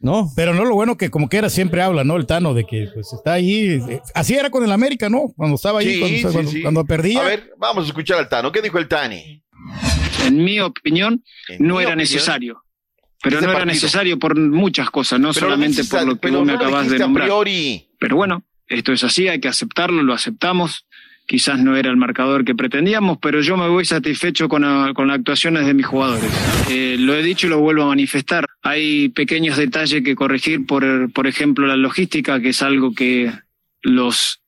No, 0.00 0.30
pero 0.34 0.52
no 0.54 0.64
lo 0.64 0.74
bueno 0.74 0.96
que 0.96 1.10
como 1.10 1.28
que 1.28 1.36
era 1.36 1.48
siempre 1.48 1.82
habla, 1.82 2.02
¿no? 2.04 2.16
El 2.16 2.26
Tano, 2.26 2.54
de 2.54 2.64
que 2.64 2.88
pues 2.92 3.12
está 3.12 3.34
ahí. 3.34 3.80
Así 4.14 4.34
era 4.34 4.50
con 4.50 4.64
el 4.64 4.72
América, 4.72 5.08
¿no? 5.08 5.32
Cuando 5.36 5.56
estaba 5.56 5.80
ahí, 5.80 6.22
cuando, 6.22 6.50
cuando, 6.62 6.84
perdía. 6.84 7.20
A 7.20 7.24
ver, 7.24 7.52
vamos 7.58 7.84
a 7.84 7.88
escuchar 7.88 8.18
al 8.18 8.28
Tano. 8.28 8.50
¿Qué 8.50 8.62
dijo 8.62 8.78
el 8.78 8.88
Tani? 8.88 9.42
En 10.26 10.44
mi 10.44 10.60
opinión, 10.60 11.22
no 11.58 11.80
era 11.80 11.94
necesario. 11.94 12.62
Pero 13.22 13.40
no 13.40 13.52
era 13.52 13.64
necesario 13.64 14.18
por 14.18 14.36
muchas 14.36 14.90
cosas, 14.90 15.20
no 15.20 15.32
solamente 15.32 15.84
por 15.84 16.04
lo 16.04 16.18
que 16.18 16.30
vos 16.30 16.44
me 16.44 16.54
acabas 16.54 16.88
de 16.88 16.98
nombrar. 16.98 17.28
Pero 17.98 18.16
bueno, 18.16 18.44
esto 18.66 18.92
es 18.92 19.04
así, 19.04 19.28
hay 19.28 19.40
que 19.40 19.48
aceptarlo, 19.48 20.02
lo 20.02 20.14
aceptamos 20.14 20.86
quizás 21.32 21.58
no 21.58 21.78
era 21.78 21.88
el 21.88 21.96
marcador 21.96 22.44
que 22.44 22.54
pretendíamos, 22.54 23.16
pero 23.16 23.40
yo 23.40 23.56
me 23.56 23.66
voy 23.66 23.86
satisfecho 23.86 24.50
con, 24.50 24.92
con 24.92 25.08
las 25.08 25.16
actuaciones 25.16 25.64
de 25.64 25.72
mis 25.72 25.86
jugadores. 25.86 26.30
Eh, 26.68 26.96
lo 26.98 27.14
he 27.14 27.22
dicho 27.22 27.46
y 27.46 27.48
lo 27.48 27.58
vuelvo 27.58 27.84
a 27.84 27.86
manifestar. 27.86 28.44
Hay 28.60 29.08
pequeños 29.08 29.56
detalles 29.56 30.04
que 30.04 30.14
corregir, 30.14 30.66
por, 30.66 31.10
por 31.10 31.26
ejemplo, 31.26 31.66
la 31.66 31.76
logística, 31.76 32.38
que 32.38 32.50
es 32.50 32.60
algo 32.60 32.92
que 32.92 33.32
los 33.80 34.42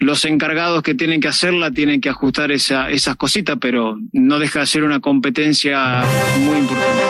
los 0.00 0.24
encargados 0.24 0.82
que 0.82 0.96
tienen 0.96 1.20
que 1.20 1.28
hacerla 1.28 1.70
tienen 1.70 2.00
que 2.00 2.08
ajustar 2.08 2.50
esa, 2.50 2.90
esas 2.90 3.14
cositas, 3.14 3.58
pero 3.60 3.96
no 4.12 4.40
deja 4.40 4.58
de 4.58 4.66
ser 4.66 4.82
una 4.82 4.98
competencia 4.98 6.02
muy 6.40 6.58
importante. 6.58 7.02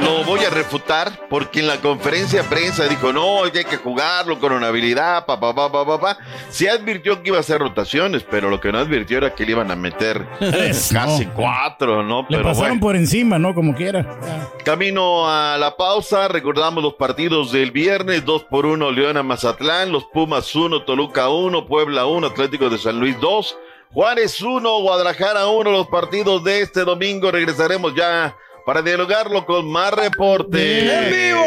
Lo 0.00 0.24
voy 0.24 0.44
a 0.44 0.50
refutar 0.50 1.26
porque 1.28 1.60
en 1.60 1.66
la 1.66 1.78
conferencia 1.78 2.42
de 2.42 2.48
prensa 2.48 2.88
dijo, 2.88 3.12
no, 3.12 3.44
hay 3.44 3.50
que 3.50 3.76
jugarlo 3.76 4.38
con 4.38 4.52
una 4.52 4.68
habilidad, 4.68 5.26
pa, 5.26 5.38
pa, 5.38 5.54
pa, 5.54 5.70
pa, 5.70 6.00
pa, 6.00 6.18
Se 6.48 6.70
advirtió 6.70 7.22
que 7.22 7.28
iba 7.28 7.36
a 7.36 7.40
hacer 7.40 7.58
rotaciones, 7.58 8.24
pero 8.28 8.50
lo 8.50 8.60
que 8.60 8.72
no 8.72 8.78
advirtió 8.78 9.18
era 9.18 9.34
que 9.34 9.44
le 9.44 9.52
iban 9.52 9.70
a 9.70 9.76
meter 9.76 10.26
casi 10.92 11.26
cuatro, 11.26 12.02
¿no? 12.02 12.26
Le 12.28 12.38
pasaron 12.38 12.80
por 12.80 12.96
encima, 12.96 13.38
¿no? 13.38 13.54
Como 13.54 13.74
quiera. 13.74 14.18
Camino 14.64 15.28
a 15.28 15.56
la 15.58 15.76
pausa, 15.76 16.28
recordamos 16.28 16.82
los 16.82 16.94
partidos 16.94 17.52
del 17.52 17.70
viernes, 17.70 18.24
2 18.24 18.44
por 18.44 18.66
1 18.66 18.90
León 18.92 19.16
a 19.16 19.22
Mazatlán, 19.22 19.92
los 19.92 20.04
Pumas 20.04 20.54
1, 20.54 20.84
Toluca 20.84 21.28
1, 21.28 21.66
Puebla 21.66 22.06
1, 22.06 22.26
Atlético 22.26 22.70
de 22.70 22.78
San 22.78 23.00
Luis 23.00 23.18
2, 23.20 23.56
Juárez 23.92 24.40
1, 24.40 24.80
Guadalajara 24.80 25.48
1, 25.48 25.70
los 25.70 25.88
partidos 25.88 26.44
de 26.44 26.60
este 26.60 26.84
domingo. 26.84 27.30
Regresaremos 27.30 27.94
ya 27.94 28.36
para 28.70 28.82
dialogarlo 28.82 29.44
con 29.46 29.68
más 29.68 29.92
reporte. 29.92 30.78
¡En 30.78 31.12
vivo! 31.12 31.44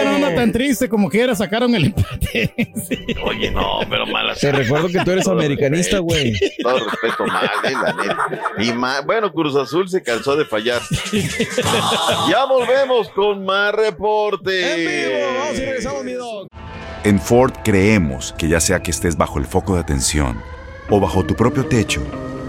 El 0.00 0.04
no 0.04 0.14
anda 0.16 0.34
tan 0.34 0.50
triste 0.50 0.88
como 0.88 1.08
quiera, 1.08 1.32
sacaron 1.36 1.72
el 1.76 1.84
empate. 1.84 2.74
Oye, 3.22 3.52
no, 3.52 3.78
pero 3.88 4.04
mala. 4.04 4.34
Te 4.34 4.50
recuerdo 4.50 4.88
que 4.88 4.98
tú 5.04 5.12
eres 5.12 5.28
americanista, 5.28 6.00
güey. 6.00 6.36
Todo 6.60 6.80
respeto, 6.90 7.24
mal, 7.24 7.48
eh, 7.62 7.70
la 7.70 7.92
neta. 7.92 8.42
Y 8.58 8.72
más, 8.72 9.06
bueno, 9.06 9.32
Cruz 9.32 9.54
Azul 9.54 9.88
se 9.88 10.02
cansó 10.02 10.34
de 10.34 10.44
fallar. 10.44 10.82
ya 12.28 12.44
volvemos 12.46 13.10
con 13.10 13.44
más 13.44 13.72
reporte. 13.72 14.72
¡En 14.72 15.20
vivo! 15.20 15.38
Vamos 15.38 15.58
y 15.60 15.64
regresamos, 15.66 16.02
mi 16.02 16.12
dog. 16.14 16.48
En 17.04 17.20
Ford 17.20 17.52
creemos 17.62 18.34
que 18.36 18.48
ya 18.48 18.58
sea 18.58 18.82
que 18.82 18.90
estés 18.90 19.16
bajo 19.16 19.38
el 19.38 19.46
foco 19.46 19.74
de 19.74 19.82
atención 19.82 20.42
o 20.90 20.98
bajo 20.98 21.24
tu 21.24 21.36
propio 21.36 21.64
techo, 21.66 22.02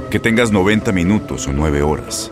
que 0.09 0.19
tengas 0.19 0.51
90 0.51 0.91
minutos 0.91 1.45
o 1.45 1.53
9 1.53 1.83
horas, 1.83 2.31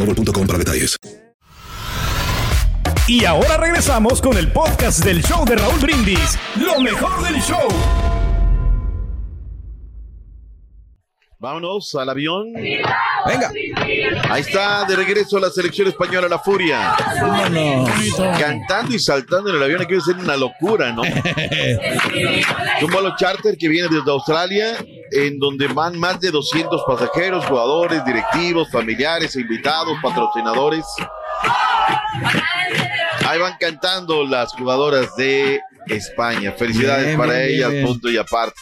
boostmobile.com 0.05 0.47
para 0.47 0.59
detalles. 0.59 0.97
Y 3.07 3.25
ahora 3.25 3.57
regresamos 3.57 4.21
con 4.21 4.37
el 4.37 4.51
podcast 4.51 5.03
del 5.03 5.21
show 5.23 5.43
de 5.45 5.55
Raúl 5.55 5.79
Brindis, 5.79 6.37
lo 6.55 6.79
mejor 6.79 7.23
del 7.23 7.41
show. 7.41 7.67
Vámonos 11.39 11.95
al 11.95 12.07
avión. 12.07 12.53
Venga. 12.53 13.51
Ahí 14.29 14.41
está, 14.41 14.85
de 14.85 14.95
regreso 14.95 15.39
la 15.39 15.49
selección 15.49 15.87
española, 15.87 16.27
la 16.29 16.37
Furia. 16.37 16.95
Cantando 18.39 18.93
y 18.93 18.99
saltando 18.99 19.49
en 19.49 19.55
el 19.55 19.63
avión, 19.63 19.81
aquí 19.81 19.99
ser 19.99 20.17
una 20.17 20.37
locura, 20.37 20.93
¿no? 20.93 21.01
Un 22.81 22.91
vuelo 22.91 23.15
charter 23.17 23.57
que 23.57 23.67
viene 23.67 23.87
desde 23.89 24.11
Australia, 24.11 24.77
en 25.11 25.39
donde 25.39 25.67
van 25.67 25.99
más 25.99 26.19
de 26.19 26.31
200 26.31 26.83
pasajeros, 26.85 27.45
jugadores, 27.45 28.03
directivos, 28.05 28.69
familiares, 28.71 29.35
invitados, 29.35 29.97
patrocinadores. 30.01 30.85
Ahí 33.27 33.39
van 33.39 33.55
cantando 33.59 34.25
las 34.25 34.53
jugadoras 34.53 35.15
de 35.15 35.59
España. 35.87 36.53
Felicidades 36.53 37.15
para 37.17 37.43
ellas, 37.43 37.71
punto 37.85 38.09
y 38.09 38.17
aparte. 38.17 38.59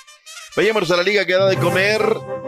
Vayamos 0.55 0.89
a 0.91 0.97
la 0.97 1.03
liga 1.03 1.25
que 1.25 1.33
da 1.33 1.47
de 1.47 1.57
comer. 1.57 2.01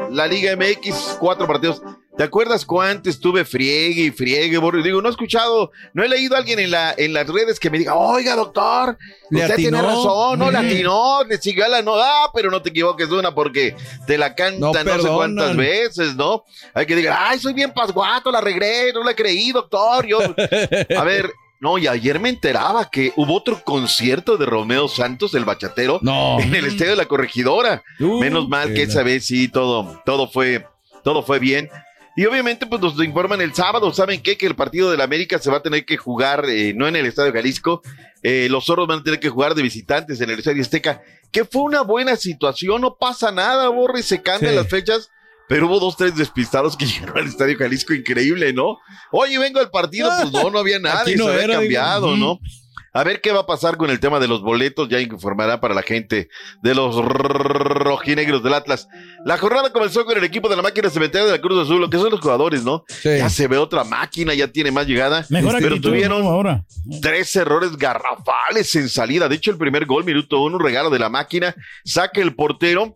La 0.10 0.27
Liga 0.27 0.55
MX, 0.55 1.17
cuatro 1.20 1.48
partidos. 1.48 1.81
¿Te 2.22 2.25
acuerdas 2.25 2.68
cuánto 2.68 3.10
estuve 3.10 3.44
friegue 3.44 4.04
y 4.04 4.12
friegue? 4.12 4.60
Digo, 4.84 5.01
no 5.01 5.08
he 5.08 5.10
escuchado, 5.10 5.72
no 5.92 6.04
he 6.04 6.08
leído 6.08 6.36
a 6.36 6.38
alguien 6.38 6.60
en, 6.60 6.70
la, 6.70 6.94
en 6.96 7.13
las 7.13 7.28
redes 7.28 7.60
que 7.60 7.72
me 7.72 7.80
diga, 7.80 7.96
oiga, 7.96 8.36
doctor, 8.36 8.96
usted 9.32 9.56
tiene 9.56 9.82
razón, 9.82 10.38
no 10.38 10.51
latino, 10.51 11.24
le 11.24 11.40
sigue 11.40 11.68
la 11.68 11.82
no, 11.82 11.96
ah, 11.96 12.30
pero 12.32 12.51
no 12.51 12.62
te 12.62 12.70
equivoques 12.70 13.10
de 13.10 13.18
una 13.18 13.34
porque 13.34 13.75
te 14.06 14.20
la 14.20 14.36
canta 14.36 14.84
no, 14.84 15.01
sé 15.01 15.08
cuántas 15.08 15.58
veces, 15.58 16.16
¿no? 16.16 16.44
Hay 16.75 16.86
que 16.86 16.96
diga, 16.96 17.28
ay, 17.28 17.40
soy 17.40 17.54
bien 17.54 17.74
pasguato, 17.74 18.32
la 18.32 18.40
regré, 18.40 18.94
no 18.94 19.04
la 19.04 19.16
creí, 19.16 19.51
doctor. 19.51 20.06
Yo, 20.06 20.20
a 20.96 21.04
ver, 21.04 21.28
no, 21.60 21.80
y 21.80 21.88
ayer 21.88 22.20
me 22.20 22.30
enteraba 22.30 22.88
que 22.92 23.13
hubo 23.16 23.36
otro 23.36 23.63
concierto 23.63 24.38
de 24.38 24.46
Romeo 24.46 24.88
Santos, 24.88 25.34
el 25.34 25.44
bachatero, 25.44 26.00
en 26.40 26.54
el 26.54 26.66
estadio 26.66 26.92
de 26.92 26.98
la 26.98 27.08
corregidora. 27.08 27.82
Menos 27.98 28.48
mal 28.48 28.75
que 28.75 28.84
esa 28.84 29.01
vez 29.01 29.25
sí, 29.25 29.48
todo, 29.48 30.00
todo 30.06 30.30
fue, 30.30 30.68
todo 31.04 31.24
fue 31.24 31.40
bien. 31.40 31.68
Y 32.15 32.25
obviamente, 32.25 32.65
pues 32.65 32.82
nos 32.82 33.01
informan 33.03 33.41
el 33.41 33.53
sábado, 33.53 33.94
¿saben 33.94 34.22
qué? 34.22 34.38
Que 34.38 34.46
el 34.46 34.56
partido 34.56 34.91
de 34.91 34.98
la 34.98 35.06
América 35.06 35.39
se 35.39 35.50
va 35.50 35.58
a 35.58 35.63
tener 35.63 35.86
que 35.86 35.98
jugar, 35.98 36.46
eh, 36.50 36.74
no 36.75 36.88
en 36.88 36.96
el 36.96 37.06
Estadio 37.06 37.32
Jalisco, 37.32 37.82
eh, 38.22 38.48
los 38.50 38.65
zorros 38.65 38.88
van 38.88 39.00
a 39.00 39.03
tener 39.03 39.20
que 39.20 39.30
jugar 39.30 39.56
de 39.56 39.62
visitantes 39.62 40.20
en 40.20 40.30
el 40.30 40.39
Estadio 40.39 40.62
Azteca, 40.62 41.01
que 41.32 41.46
fue 41.46 41.62
una 41.62 41.82
buena 41.82 42.18
situación, 42.18 42.82
no 42.82 42.98
pasa 42.98 43.32
nada, 43.32 43.70
borre, 43.70 44.03
se 44.03 44.22
cambian 44.22 44.56
las 44.56 44.68
fechas 44.68 45.10
pero 45.51 45.68
hubo 45.68 45.82
dos, 45.82 45.98
tres 45.98 46.15
despistados 46.15 46.77
que 46.77 46.86
llegaron 46.88 47.18
al 47.18 47.27
Estadio 47.27 47.58
Jalisco, 47.58 47.94
increíble, 47.94 48.53
¿no? 48.53 48.77
Oye, 49.12 49.38
vengo 49.38 49.60
al 49.60 49.70
partido, 49.70 50.10
pues 50.18 50.32
no, 50.32 50.50
no 50.50 50.60
había 50.60 50.80
nada 50.80 51.03
y 51.12 51.15
no 51.15 51.25
se 51.25 51.44
había 51.44 51.58
cambiado, 51.58 52.15
¿no? 52.15 52.39
A 52.94 53.04
ver 53.06 53.22
qué 53.22 53.32
va 53.32 53.42
a 53.42 53.46
pasar 53.46 53.78
con 53.78 53.90
el 53.90 54.00
tema 54.02 54.20
de 54.20 54.28
los 54.28 54.42
boletos, 54.42 54.90
ya 54.90 55.00
informará 55.00 55.62
para 55.62 55.74
la 55.74 55.82
gente 55.82 56.30
de 56.62 56.76
los 56.76 56.96
rojinegros 56.96 58.44
del 58.44 58.54
Atlas. 58.54 58.88
La 59.26 59.38
jornada 59.38 59.72
comenzó 59.72 60.06
con 60.06 60.18
el 60.18 60.24
equipo 60.26 60.50
de 60.50 60.58
la 60.58 60.62
máquina 60.62 60.90
cementera 60.90 61.26
de 61.26 61.32
la 61.32 61.40
Cruz 61.40 61.64
Azul, 61.64 61.80
lo 61.80 61.90
que 61.90 61.98
son 61.98 62.12
los 62.12 62.20
jugadores, 62.20 62.64
¿no? 62.64 62.84
Ya 63.04 63.30
se 63.30 63.48
ve 63.48 63.58
otra 63.58 63.86
máquina, 63.86 64.34
ya 64.34 64.48
tiene 64.50 64.72
más 64.72 64.88
llegada, 64.88 65.26
pero 65.30 65.80
tuvieron 65.80 66.24
ahora. 66.24 66.66
tres 67.02 67.34
errores 67.36 67.78
garrafales 67.78 68.76
en 68.76 68.90
salida. 68.90 69.30
De 69.30 69.36
hecho, 69.36 69.52
el 69.52 69.58
primer 69.58 69.86
gol, 69.86 70.04
minuto 70.04 70.42
uno, 70.42 70.58
regalo 70.58 70.90
de 70.90 71.00
la 71.00 71.10
máquina, 71.10 71.56
saca 71.86 72.20
el 72.20 72.36
portero 72.36 72.94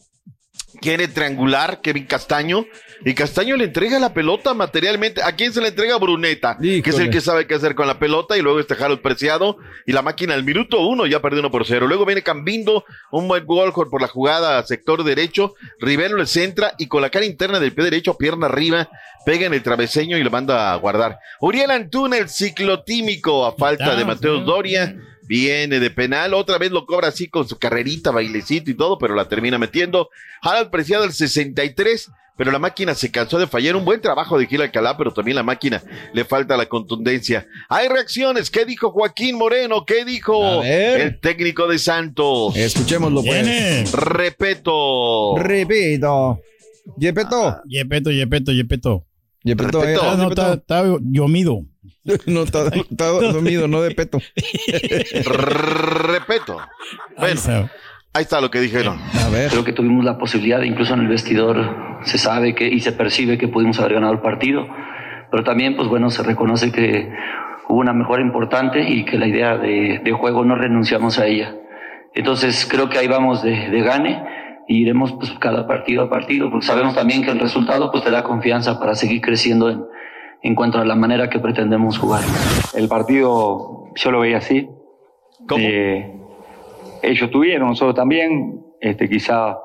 quiere 0.79 1.07
triangular 1.07 1.81
Kevin 1.81 2.05
Castaño 2.05 2.65
y 3.03 3.13
Castaño 3.13 3.55
le 3.57 3.65
entrega 3.65 3.99
la 3.99 4.13
pelota 4.13 4.53
materialmente. 4.53 5.21
¿A 5.21 5.33
quién 5.33 5.53
se 5.53 5.61
le 5.61 5.69
entrega? 5.69 5.97
Bruneta, 5.97 6.57
que 6.59 6.81
es 6.85 6.99
el 6.99 7.09
que 7.09 7.21
sabe 7.21 7.47
qué 7.47 7.55
hacer 7.55 7.75
con 7.75 7.87
la 7.87 7.99
pelota 7.99 8.37
y 8.37 8.41
luego 8.41 8.59
este 8.59 8.73
Harold 8.73 9.01
Preciado 9.01 9.57
y 9.85 9.91
la 9.91 10.01
máquina 10.01 10.33
al 10.33 10.43
minuto 10.43 10.85
uno 10.85 11.05
ya 11.05 11.21
perdió 11.21 11.39
uno 11.39 11.51
por 11.51 11.65
cero. 11.65 11.87
Luego 11.87 12.05
viene 12.05 12.21
Cambindo, 12.21 12.85
un 13.11 13.27
buen 13.27 13.45
gol 13.45 13.73
por 13.73 14.01
la 14.01 14.07
jugada 14.07 14.63
sector 14.63 15.03
derecho. 15.03 15.55
Rivero 15.79 16.17
le 16.17 16.25
centra 16.25 16.73
y 16.77 16.87
con 16.87 17.01
la 17.01 17.09
cara 17.09 17.25
interna 17.25 17.59
del 17.59 17.73
pie 17.73 17.85
derecho, 17.85 18.17
pierna 18.17 18.47
arriba, 18.47 18.89
pega 19.25 19.45
en 19.45 19.53
el 19.53 19.63
traveseño 19.63 20.17
y 20.17 20.23
lo 20.23 20.31
manda 20.31 20.73
a 20.73 20.75
guardar. 20.77 21.19
Uriel 21.41 21.71
Antuna, 21.71 22.17
el 22.17 22.29
ciclotímico 22.29 23.45
a 23.45 23.55
falta 23.55 23.95
de 23.95 24.05
Mateos 24.05 24.45
Doria 24.45 24.95
Viene 25.27 25.79
de 25.79 25.89
penal, 25.89 26.33
otra 26.33 26.57
vez 26.57 26.71
lo 26.71 26.85
cobra 26.85 27.07
así 27.07 27.27
con 27.27 27.47
su 27.47 27.57
carrerita, 27.57 28.11
bailecito 28.11 28.69
y 28.69 28.75
todo, 28.75 28.97
pero 28.97 29.15
la 29.15 29.27
termina 29.27 29.57
metiendo. 29.57 30.09
Harold 30.41 30.69
Preciado 30.69 31.03
el 31.03 31.13
63, 31.13 32.11
pero 32.37 32.51
la 32.51 32.59
máquina 32.59 32.93
se 32.93 33.09
cansó 33.11 33.39
de 33.39 33.47
fallar. 33.47 33.75
Un 33.75 33.85
buen 33.85 34.01
trabajo 34.01 34.37
de 34.37 34.45
Gil 34.45 34.61
Alcalá, 34.61 34.97
pero 34.97 35.11
también 35.11 35.35
la 35.35 35.43
máquina 35.43 35.81
le 36.13 36.25
falta 36.25 36.57
la 36.57 36.67
contundencia. 36.67 37.47
Hay 37.69 37.87
reacciones. 37.87 38.49
¿Qué 38.51 38.65
dijo 38.65 38.91
Joaquín 38.91 39.37
Moreno? 39.37 39.85
¿Qué 39.85 40.05
dijo 40.05 40.61
el 40.63 41.19
técnico 41.19 41.67
de 41.67 41.79
Santos? 41.79 42.55
Escuchémoslo, 42.55 43.23
pues. 43.23 43.91
Repeto. 43.93 45.35
Repito. 45.37 46.39
Yepeto. 46.97 47.47
Ah, 47.47 47.61
yepeto, 47.67 48.11
Yepeto, 48.11 48.51
Yepeto. 48.51 49.05
Yepeto. 49.43 49.81
Yepeto. 49.83 50.61
No, 52.27 52.43
está, 52.43 52.67
está 52.67 52.73
llomido. 52.73 52.81
No, 52.81 52.83
está, 52.83 53.05
dormido, 53.33 53.67
no 53.67 53.81
de 53.81 53.91
peto. 53.91 54.19
Repeto. 55.25 56.57
Bueno, 57.17 57.69
ahí 58.13 58.21
está 58.21 58.41
lo 58.41 58.51
que 58.51 58.59
dijeron. 58.59 58.99
A 59.25 59.29
ver. 59.29 59.49
Creo 59.49 59.63
que 59.63 59.73
tuvimos 59.73 60.05
la 60.05 60.17
posibilidad, 60.17 60.61
incluso 60.61 60.93
en 60.93 61.01
el 61.01 61.07
vestidor 61.07 61.99
se 62.03 62.17
sabe 62.17 62.53
que 62.53 62.67
y 62.67 62.79
se 62.79 62.91
percibe 62.91 63.37
que 63.37 63.47
pudimos 63.47 63.79
haber 63.79 63.95
ganado 63.95 64.13
el 64.13 64.19
partido, 64.19 64.67
pero 65.31 65.43
también, 65.43 65.75
pues 65.75 65.87
bueno, 65.87 66.09
se 66.11 66.21
reconoce 66.21 66.71
que 66.71 67.11
hubo 67.67 67.79
una 67.79 67.93
mejora 67.93 68.21
importante 68.21 68.87
y 68.87 69.05
que 69.05 69.17
la 69.17 69.27
idea 69.27 69.57
de, 69.57 70.11
juego 70.11 70.45
no 70.45 70.55
renunciamos 70.55 71.17
a 71.17 71.25
ella. 71.25 71.55
Entonces 72.13 72.67
creo 72.69 72.89
que 72.89 72.99
ahí 72.99 73.07
vamos 73.07 73.41
de, 73.41 73.69
de 73.69 73.81
gane 73.81 74.23
y 74.67 74.81
iremos 74.81 75.13
pues 75.13 75.31
cada 75.39 75.67
partido 75.67 76.03
a 76.03 76.09
partido, 76.09 76.51
porque 76.51 76.67
sabemos 76.67 76.93
también 76.93 77.23
que 77.23 77.31
el 77.31 77.39
resultado 77.39 77.91
pues 77.91 78.03
te 78.03 78.11
da 78.11 78.23
confianza 78.23 78.79
para 78.79 78.95
seguir 78.95 79.21
creciendo 79.21 79.69
en, 79.69 79.83
en 80.45 80.53
cuanto 80.53 80.77
a 80.77 80.85
la 80.85 80.95
manera 80.95 81.27
que 81.27 81.39
pretendemos 81.39 81.97
jugar. 81.97 82.21
El 82.75 82.87
partido 82.87 83.85
yo 83.95 84.11
lo 84.11 84.19
veía 84.19 84.37
así. 84.37 84.69
¿Cómo? 85.47 85.63
Eh, 85.63 86.13
ellos 87.01 87.31
tuvieron, 87.31 87.69
nosotros 87.69 87.95
también, 87.95 88.63
este, 88.79 89.09
quizá 89.09 89.57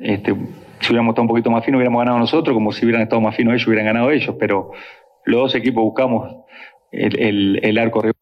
este, 0.00 0.34
si 0.80 0.88
hubiéramos 0.90 1.12
estado 1.12 1.22
un 1.22 1.28
poquito 1.28 1.52
más 1.52 1.64
fino 1.64 1.78
hubiéramos 1.78 2.00
ganado 2.00 2.18
nosotros, 2.18 2.52
como 2.52 2.72
si 2.72 2.84
hubieran 2.84 3.02
estado 3.02 3.20
más 3.20 3.36
finos 3.36 3.54
ellos 3.54 3.68
hubieran 3.68 3.86
ganado 3.86 4.10
ellos, 4.10 4.34
pero 4.40 4.72
los 5.24 5.40
dos 5.40 5.54
equipos 5.54 5.84
buscamos 5.84 6.34
el, 6.90 7.60
el, 7.62 7.78
arco 7.78 8.02
La 8.02 8.12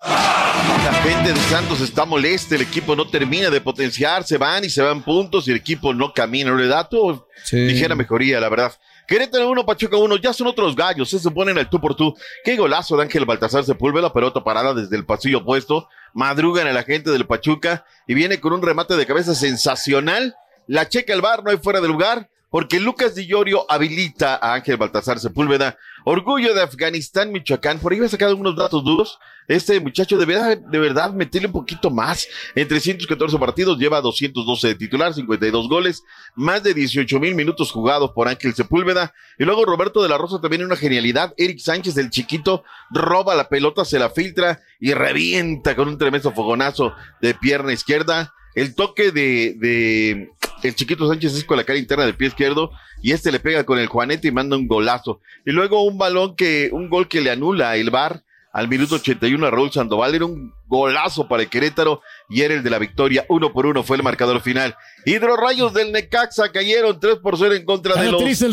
de 1.06 1.36
Santos 1.36 1.80
está 1.82 2.04
molesta, 2.04 2.56
el 2.56 2.62
equipo 2.62 2.96
no 2.96 3.06
termina 3.08 3.48
de 3.48 3.60
potenciar, 3.60 4.25
se 4.25 4.38
van 4.38 4.64
y 4.64 4.70
se 4.70 4.82
van 4.82 5.04
puntos 5.04 5.46
y 5.46 5.52
el 5.52 5.58
equipo 5.58 5.94
no 5.94 6.12
camina, 6.12 6.50
no 6.50 6.56
le 6.56 6.66
da 6.66 6.88
todo 6.88 7.28
ligera 7.52 7.94
mejoría, 7.94 8.40
la 8.40 8.48
verdad. 8.48 8.72
Querétaro 9.06 9.48
1, 9.50 9.64
Pachuca 9.64 9.96
1, 9.96 10.16
ya 10.16 10.32
son 10.32 10.48
otros 10.48 10.75
gallos, 10.75 11.08
se 11.08 11.20
suponen 11.20 11.58
el 11.58 11.68
tú 11.68 11.80
por 11.80 11.94
tú. 11.94 12.12
Qué 12.42 12.56
golazo 12.56 12.96
de 12.96 13.04
Ángel 13.04 13.25
Baltasar 13.25 13.64
Sepúlveda, 13.64 14.12
pelota 14.12 14.42
parada 14.42 14.75
desde 14.75 14.96
el 14.96 15.06
pasillo 15.06 15.38
opuesto. 15.38 15.88
Madrugan 16.12 16.66
a 16.66 16.72
la 16.72 16.82
gente 16.82 17.10
del 17.10 17.25
Pachuca 17.25 17.84
y 18.08 18.14
viene 18.14 18.40
con 18.40 18.52
un 18.52 18.62
remate 18.62 18.96
de 18.96 19.06
cabeza 19.06 19.36
sensacional. 19.36 20.34
La 20.66 20.88
checa 20.88 21.14
el 21.14 21.20
bar, 21.20 21.44
no 21.44 21.52
hay 21.52 21.58
fuera 21.58 21.80
de 21.80 21.86
lugar 21.86 22.28
porque 22.56 22.80
Lucas 22.80 23.14
Di 23.14 23.26
Llorio 23.26 23.70
habilita 23.70 24.36
a 24.36 24.54
Ángel 24.54 24.78
Baltasar 24.78 25.20
Sepúlveda. 25.20 25.76
Orgullo 26.06 26.54
de 26.54 26.62
Afganistán, 26.62 27.30
Michoacán. 27.30 27.78
Por 27.78 27.92
ahí 27.92 28.00
me 28.00 28.06
ha 28.06 28.08
sacado 28.08 28.34
unos 28.34 28.56
datos 28.56 28.82
duros. 28.82 29.18
Este 29.46 29.78
muchacho 29.78 30.16
debe 30.16 30.56
de 30.56 30.78
verdad 30.78 31.12
meterle 31.12 31.48
un 31.48 31.52
poquito 31.52 31.90
más. 31.90 32.26
En 32.54 32.66
314 32.66 33.36
partidos 33.36 33.78
lleva 33.78 34.00
212 34.00 34.68
de 34.68 34.75
titular, 34.75 35.12
52 35.12 35.68
goles, 35.68 36.02
más 36.34 36.62
de 36.62 36.72
18 36.72 37.20
mil 37.20 37.34
minutos 37.34 37.70
jugados 37.70 38.12
por 38.12 38.26
Ángel 38.26 38.54
Sepúlveda. 38.54 39.12
Y 39.38 39.44
luego 39.44 39.66
Roberto 39.66 40.02
de 40.02 40.08
la 40.08 40.16
Rosa 40.16 40.40
también 40.40 40.64
una 40.64 40.76
genialidad. 40.76 41.34
Eric 41.36 41.58
Sánchez, 41.58 41.98
el 41.98 42.08
chiquito, 42.08 42.64
roba 42.90 43.34
la 43.34 43.50
pelota, 43.50 43.84
se 43.84 43.98
la 43.98 44.08
filtra 44.08 44.62
y 44.80 44.94
revienta 44.94 45.76
con 45.76 45.88
un 45.88 45.98
tremendo 45.98 46.32
fogonazo 46.32 46.94
de 47.20 47.34
pierna 47.34 47.75
izquierda. 47.75 48.32
El 48.54 48.75
toque 48.75 49.12
de, 49.12 49.56
de 49.58 50.30
el 50.62 50.75
chiquito 50.75 51.08
Sánchez 51.08 51.34
es 51.34 51.44
con 51.44 51.56
la 51.56 51.64
cara 51.64 51.78
interna 51.78 52.04
del 52.04 52.16
pie 52.16 52.28
izquierdo 52.28 52.70
y 53.02 53.12
este 53.12 53.32
le 53.32 53.40
pega 53.40 53.64
con 53.64 53.78
el 53.78 53.86
Juanete 53.86 54.28
y 54.28 54.32
manda 54.32 54.56
un 54.56 54.66
golazo. 54.66 55.20
Y 55.44 55.52
luego 55.52 55.82
un 55.82 55.98
balón 55.98 56.36
que, 56.36 56.70
un 56.72 56.88
gol 56.88 57.08
que 57.08 57.20
le 57.20 57.30
anula 57.30 57.76
el 57.76 57.90
bar 57.90 58.22
al 58.56 58.68
minuto 58.68 58.94
81 58.94 59.46
a 59.46 59.50
Raúl 59.50 59.70
Sandoval. 59.70 60.14
Era 60.14 60.25
un 60.25 60.54
golazo 60.66 61.28
para 61.28 61.42
el 61.42 61.50
Querétaro 61.50 62.00
y 62.30 62.40
era 62.40 62.54
el 62.54 62.62
de 62.62 62.70
la 62.70 62.78
victoria. 62.78 63.26
Uno 63.28 63.52
por 63.52 63.66
uno 63.66 63.82
fue 63.82 63.98
el 63.98 64.02
marcador 64.02 64.40
final. 64.40 64.75
Hidrorrayos 65.04 65.75
del 65.75 65.92
Necaxa 65.92 66.50
cayeron 66.52 66.98
3 66.98 67.16
por 67.16 67.36
0 67.36 67.54
en 67.54 67.66
contra 67.66 68.00
de 68.00 68.10
los 68.10 68.22
el 68.22 68.52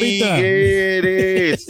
Tigres. 0.00 1.66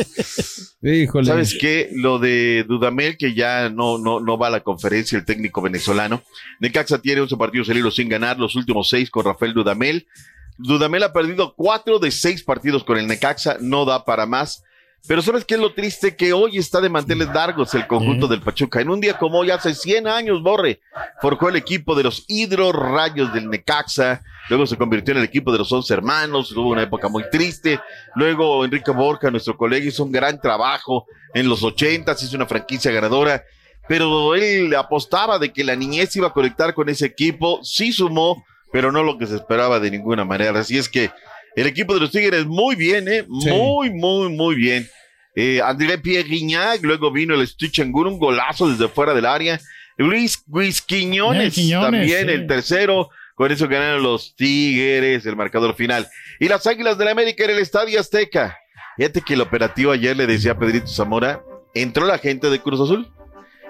Híjole. 0.83 1.27
¿Sabes 1.27 1.59
qué? 1.61 1.91
Lo 1.93 2.21
de 2.21 2.65
Dudamel, 2.69 3.17
que 3.17 3.35
ya 3.35 3.69
no, 3.69 3.99
no, 3.99 4.21
no 4.21 4.39
va 4.39 4.47
a 4.47 4.51
la 4.51 4.61
conferencia, 4.61 5.19
el 5.19 5.25
técnico 5.25 5.61
venezolano. 5.61 6.23
Necaxa 6.61 7.03
tiene 7.03 7.23
11 7.23 7.37
partidos 7.37 7.67
seguidos 7.67 7.97
sin 7.97 8.09
ganar, 8.09 8.39
los 8.39 8.55
últimos 8.55 8.89
6 8.91 9.11
con 9.11 9.25
Rafael 9.25 9.55
Dudamel. 9.55 10.07
Dudamel 10.57 11.03
ha 11.03 11.13
perdido 11.13 11.55
4 11.57 11.99
de 11.99 12.13
6 12.13 12.45
partidos 12.45 12.85
con 12.85 12.97
el 12.97 13.09
Necaxa, 13.09 13.57
no 13.61 13.85
da 13.85 14.05
para 14.05 14.27
más. 14.27 14.63
Pero 15.09 15.21
¿sabes 15.21 15.45
qué 15.45 15.55
es 15.55 15.61
lo 15.61 15.75
triste? 15.75 16.15
Que 16.15 16.33
hoy 16.33 16.59
está 16.59 16.81
de 16.81 16.89
manteles 16.89 17.29
largos 17.29 17.75
el 17.75 17.89
conjunto 17.89 18.29
del 18.29 18.41
Pachuca. 18.41 18.81
En 18.81 18.89
un 18.89 19.01
día 19.01 19.19
como 19.19 19.39
hoy, 19.39 19.51
hace 19.51 19.75
100 19.75 20.07
años, 20.07 20.43
Borre, 20.43 20.81
forjó 21.21 21.49
el 21.49 21.57
equipo 21.57 21.97
de 21.97 22.05
los 22.05 22.25
Hidrorrayos 22.29 23.33
del 23.33 23.51
Necaxa. 23.51 24.23
Luego 24.49 24.65
se 24.65 24.77
convirtió 24.77 25.13
en 25.13 25.19
el 25.19 25.25
equipo 25.25 25.51
de 25.51 25.59
los 25.59 25.73
once 25.73 25.93
hermanos. 25.93 26.51
Tuvo 26.51 26.71
una 26.71 26.83
época 26.83 27.09
muy 27.09 27.29
triste. 27.31 27.81
Luego 28.15 28.65
Enrique 28.65 28.93
Borja, 28.93 29.31
nuestro 29.31 29.57
colega, 29.57 29.85
hizo 29.85 30.05
un 30.05 30.13
gran 30.13 30.41
trabajo 30.41 31.07
en 31.35 31.49
los 31.49 31.65
ochentas, 31.65 32.23
hizo 32.23 32.37
una 32.37 32.47
franquicia 32.47 32.93
ganadora. 32.93 33.43
Pero 33.89 34.37
él 34.37 34.73
apostaba 34.77 35.41
de 35.41 35.53
que 35.53 35.65
la 35.65 35.75
niñez 35.75 36.15
iba 36.15 36.29
a 36.29 36.33
conectar 36.33 36.75
con 36.75 36.89
ese 36.89 37.07
equipo. 37.07 37.59
Sí 37.65 37.93
sumó, 37.93 38.45
pero 38.71 38.93
no 38.93 39.03
lo 39.03 39.19
que 39.19 39.27
se 39.27 39.35
esperaba 39.35 39.81
de 39.81 39.91
ninguna 39.91 40.25
manera. 40.25 40.61
Así 40.61 40.79
es 40.79 40.89
que 40.89 41.11
el 41.57 41.67
equipo 41.67 41.95
de 41.95 42.01
los 42.01 42.11
Tigres 42.11 42.47
muy 42.47 42.77
bien, 42.77 43.09
¿eh? 43.09 43.25
Muy, 43.29 43.91
muy, 43.91 44.29
muy 44.31 44.55
bien. 44.55 44.89
Eh, 45.35 45.61
André 45.63 45.99
Pierre 45.99 46.29
Guignac, 46.29 46.83
luego 46.83 47.11
vino 47.11 47.35
el 47.35 47.47
Stitch 47.47 47.81
un 47.81 48.19
golazo 48.19 48.69
desde 48.69 48.89
fuera 48.89 49.15
del 49.15 49.27
área. 49.27 49.61
Luis, 49.97 50.43
Luis 50.51 50.83
Quiñones, 50.83 51.55
también 51.71 52.29
el 52.29 52.47
tercero. 52.47 53.11
Con 53.35 53.51
eso 53.51 53.67
ganaron 53.67 54.03
los 54.03 54.35
Tigres, 54.37 55.25
el 55.25 55.37
marcador 55.37 55.75
final. 55.75 56.07
Y 56.39 56.49
las 56.49 56.67
Águilas 56.67 56.99
del 56.99 57.07
la 57.07 57.13
América 57.13 57.45
en 57.45 57.51
el 57.51 57.59
Estadio 57.59 57.99
Azteca. 57.99 58.59
Fíjate 58.97 59.23
que 59.23 59.35
el 59.35 59.41
operativo 59.41 59.93
ayer 59.93 60.17
le 60.17 60.27
decía 60.27 60.53
a 60.53 60.59
Pedrito 60.59 60.87
Zamora, 60.87 61.43
entró 61.75 62.07
la 62.07 62.19
gente 62.19 62.51
de 62.51 62.61
Cruz 62.61 62.81
Azul 62.81 63.11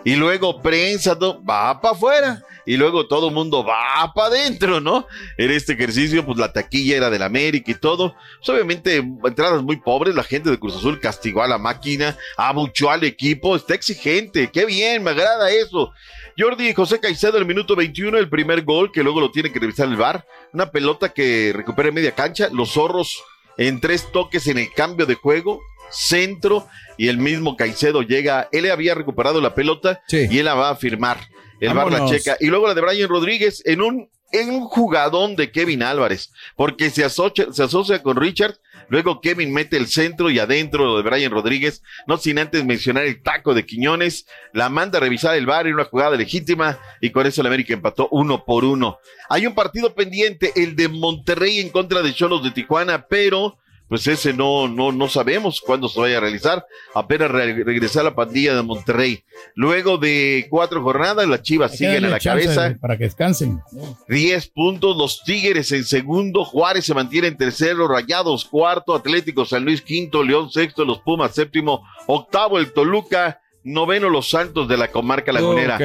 y 0.04 0.16
luego 0.16 0.60
prensa, 0.60 1.14
va 1.14 1.80
para 1.80 1.94
afuera 1.94 2.42
y 2.66 2.76
luego 2.76 3.06
todo 3.06 3.28
el 3.28 3.34
mundo 3.34 3.64
va 3.64 4.12
para 4.14 4.28
adentro, 4.28 4.80
¿no? 4.80 5.06
En 5.36 5.50
este 5.50 5.72
ejercicio, 5.72 6.24
pues 6.24 6.38
la 6.38 6.52
taquilla 6.52 6.96
era 6.96 7.10
del 7.10 7.22
América 7.22 7.70
y 7.70 7.74
todo. 7.74 8.14
Pues, 8.38 8.48
obviamente, 8.48 8.96
entradas 8.96 9.62
muy 9.62 9.76
pobres, 9.76 10.14
la 10.14 10.22
gente 10.22 10.50
de 10.50 10.58
Cruz 10.58 10.76
Azul 10.76 11.00
castigó 11.00 11.42
a 11.42 11.48
la 11.48 11.58
máquina, 11.58 12.16
abuchó 12.36 12.90
al 12.90 13.04
equipo, 13.04 13.56
está 13.56 13.74
exigente, 13.74 14.50
qué 14.52 14.64
bien, 14.64 15.02
me 15.02 15.10
agrada 15.10 15.50
eso. 15.50 15.92
Jordi 16.38 16.68
y 16.68 16.74
José 16.74 16.98
Caicedo, 16.98 17.38
el 17.38 17.46
minuto 17.46 17.76
21, 17.76 18.16
el 18.18 18.28
primer 18.28 18.62
gol, 18.62 18.90
que 18.90 19.02
luego 19.02 19.20
lo 19.20 19.30
tiene 19.30 19.52
que 19.52 19.58
revisar 19.58 19.88
el 19.88 19.96
VAR. 19.96 20.24
Una 20.52 20.70
pelota 20.70 21.12
que 21.12 21.52
recupera 21.54 21.88
en 21.88 21.94
media 21.94 22.12
cancha, 22.12 22.48
los 22.52 22.72
zorros 22.72 23.22
en 23.58 23.80
tres 23.80 24.10
toques 24.12 24.46
en 24.46 24.58
el 24.58 24.72
cambio 24.72 25.04
de 25.04 25.14
juego, 25.14 25.60
centro, 25.90 26.66
y 26.96 27.08
el 27.08 27.18
mismo 27.18 27.56
Caicedo 27.56 28.02
llega, 28.02 28.48
él 28.52 28.70
había 28.70 28.94
recuperado 28.94 29.40
la 29.40 29.54
pelota 29.54 30.02
y 30.10 30.38
él 30.38 30.44
la 30.44 30.54
va 30.54 30.70
a 30.70 30.76
firmar 30.76 31.18
el 31.62 31.74
bar 31.74 31.90
la 31.90 32.06
checa. 32.06 32.36
Y 32.40 32.46
luego 32.46 32.66
la 32.66 32.74
de 32.74 32.80
Brian 32.80 33.08
Rodríguez 33.08 33.62
en 33.64 33.80
un, 33.82 34.10
en 34.32 34.50
un 34.50 34.64
jugadón 34.64 35.36
de 35.36 35.50
Kevin 35.52 35.82
Álvarez, 35.82 36.32
porque 36.56 36.90
se 36.90 37.04
asocia, 37.04 37.46
se 37.52 37.62
asocia 37.62 38.02
con 38.02 38.16
Richard. 38.16 38.56
Luego 38.88 39.20
Kevin 39.20 39.54
mete 39.54 39.76
el 39.76 39.86
centro 39.86 40.28
y 40.28 40.38
adentro 40.38 40.84
lo 40.84 40.96
de 40.96 41.02
Brian 41.08 41.30
Rodríguez, 41.30 41.82
no 42.06 42.18
sin 42.18 42.38
antes 42.38 42.64
mencionar 42.64 43.04
el 43.04 43.22
taco 43.22 43.54
de 43.54 43.64
Quiñones, 43.64 44.26
la 44.52 44.68
manda 44.68 44.98
a 44.98 45.00
revisar 45.00 45.34
el 45.36 45.46
bar 45.46 45.66
en 45.66 45.74
una 45.74 45.84
jugada 45.84 46.16
legítima 46.16 46.78
y 47.00 47.10
con 47.10 47.26
eso 47.26 47.40
el 47.40 47.46
América 47.46 47.72
empató 47.72 48.08
uno 48.10 48.44
por 48.44 48.64
uno. 48.64 48.98
Hay 49.30 49.46
un 49.46 49.54
partido 49.54 49.94
pendiente, 49.94 50.52
el 50.56 50.76
de 50.76 50.88
Monterrey 50.88 51.60
en 51.60 51.70
contra 51.70 52.02
de 52.02 52.12
Cholos 52.12 52.42
de 52.42 52.50
Tijuana, 52.50 53.06
pero 53.08 53.56
pues 53.92 54.06
ese 54.06 54.32
no, 54.32 54.68
no, 54.68 54.90
no 54.90 55.06
sabemos 55.06 55.60
cuándo 55.60 55.86
se 55.86 56.00
vaya 56.00 56.16
a 56.16 56.20
realizar. 56.22 56.64
Apenas 56.94 57.30
regresa 57.30 58.00
a 58.00 58.04
la 58.04 58.14
pandilla 58.14 58.56
de 58.56 58.62
Monterrey. 58.62 59.22
Luego 59.54 59.98
de 59.98 60.46
cuatro 60.48 60.82
jornadas, 60.82 61.28
las 61.28 61.42
Chivas 61.42 61.76
siguen 61.76 62.06
a 62.06 62.08
la 62.08 62.18
cabeza. 62.18 62.74
Para 62.80 62.96
que 62.96 63.04
descansen. 63.04 63.60
Diez 64.08 64.46
puntos, 64.46 64.96
los 64.96 65.22
Tigres 65.24 65.72
en 65.72 65.84
segundo, 65.84 66.42
Juárez 66.46 66.86
se 66.86 66.94
mantiene 66.94 67.28
en 67.28 67.36
tercero, 67.36 67.86
Rayados 67.86 68.46
cuarto, 68.46 68.94
Atlético 68.94 69.44
San 69.44 69.66
Luis 69.66 69.82
quinto, 69.82 70.24
León 70.24 70.50
sexto, 70.50 70.86
los 70.86 71.00
Pumas 71.00 71.34
séptimo, 71.34 71.86
octavo 72.06 72.58
el 72.58 72.72
Toluca, 72.72 73.41
Noveno 73.64 74.08
Los 74.08 74.30
Santos 74.30 74.66
de 74.68 74.76
la 74.76 74.88
comarca 74.88 75.32
lagunera. 75.32 75.78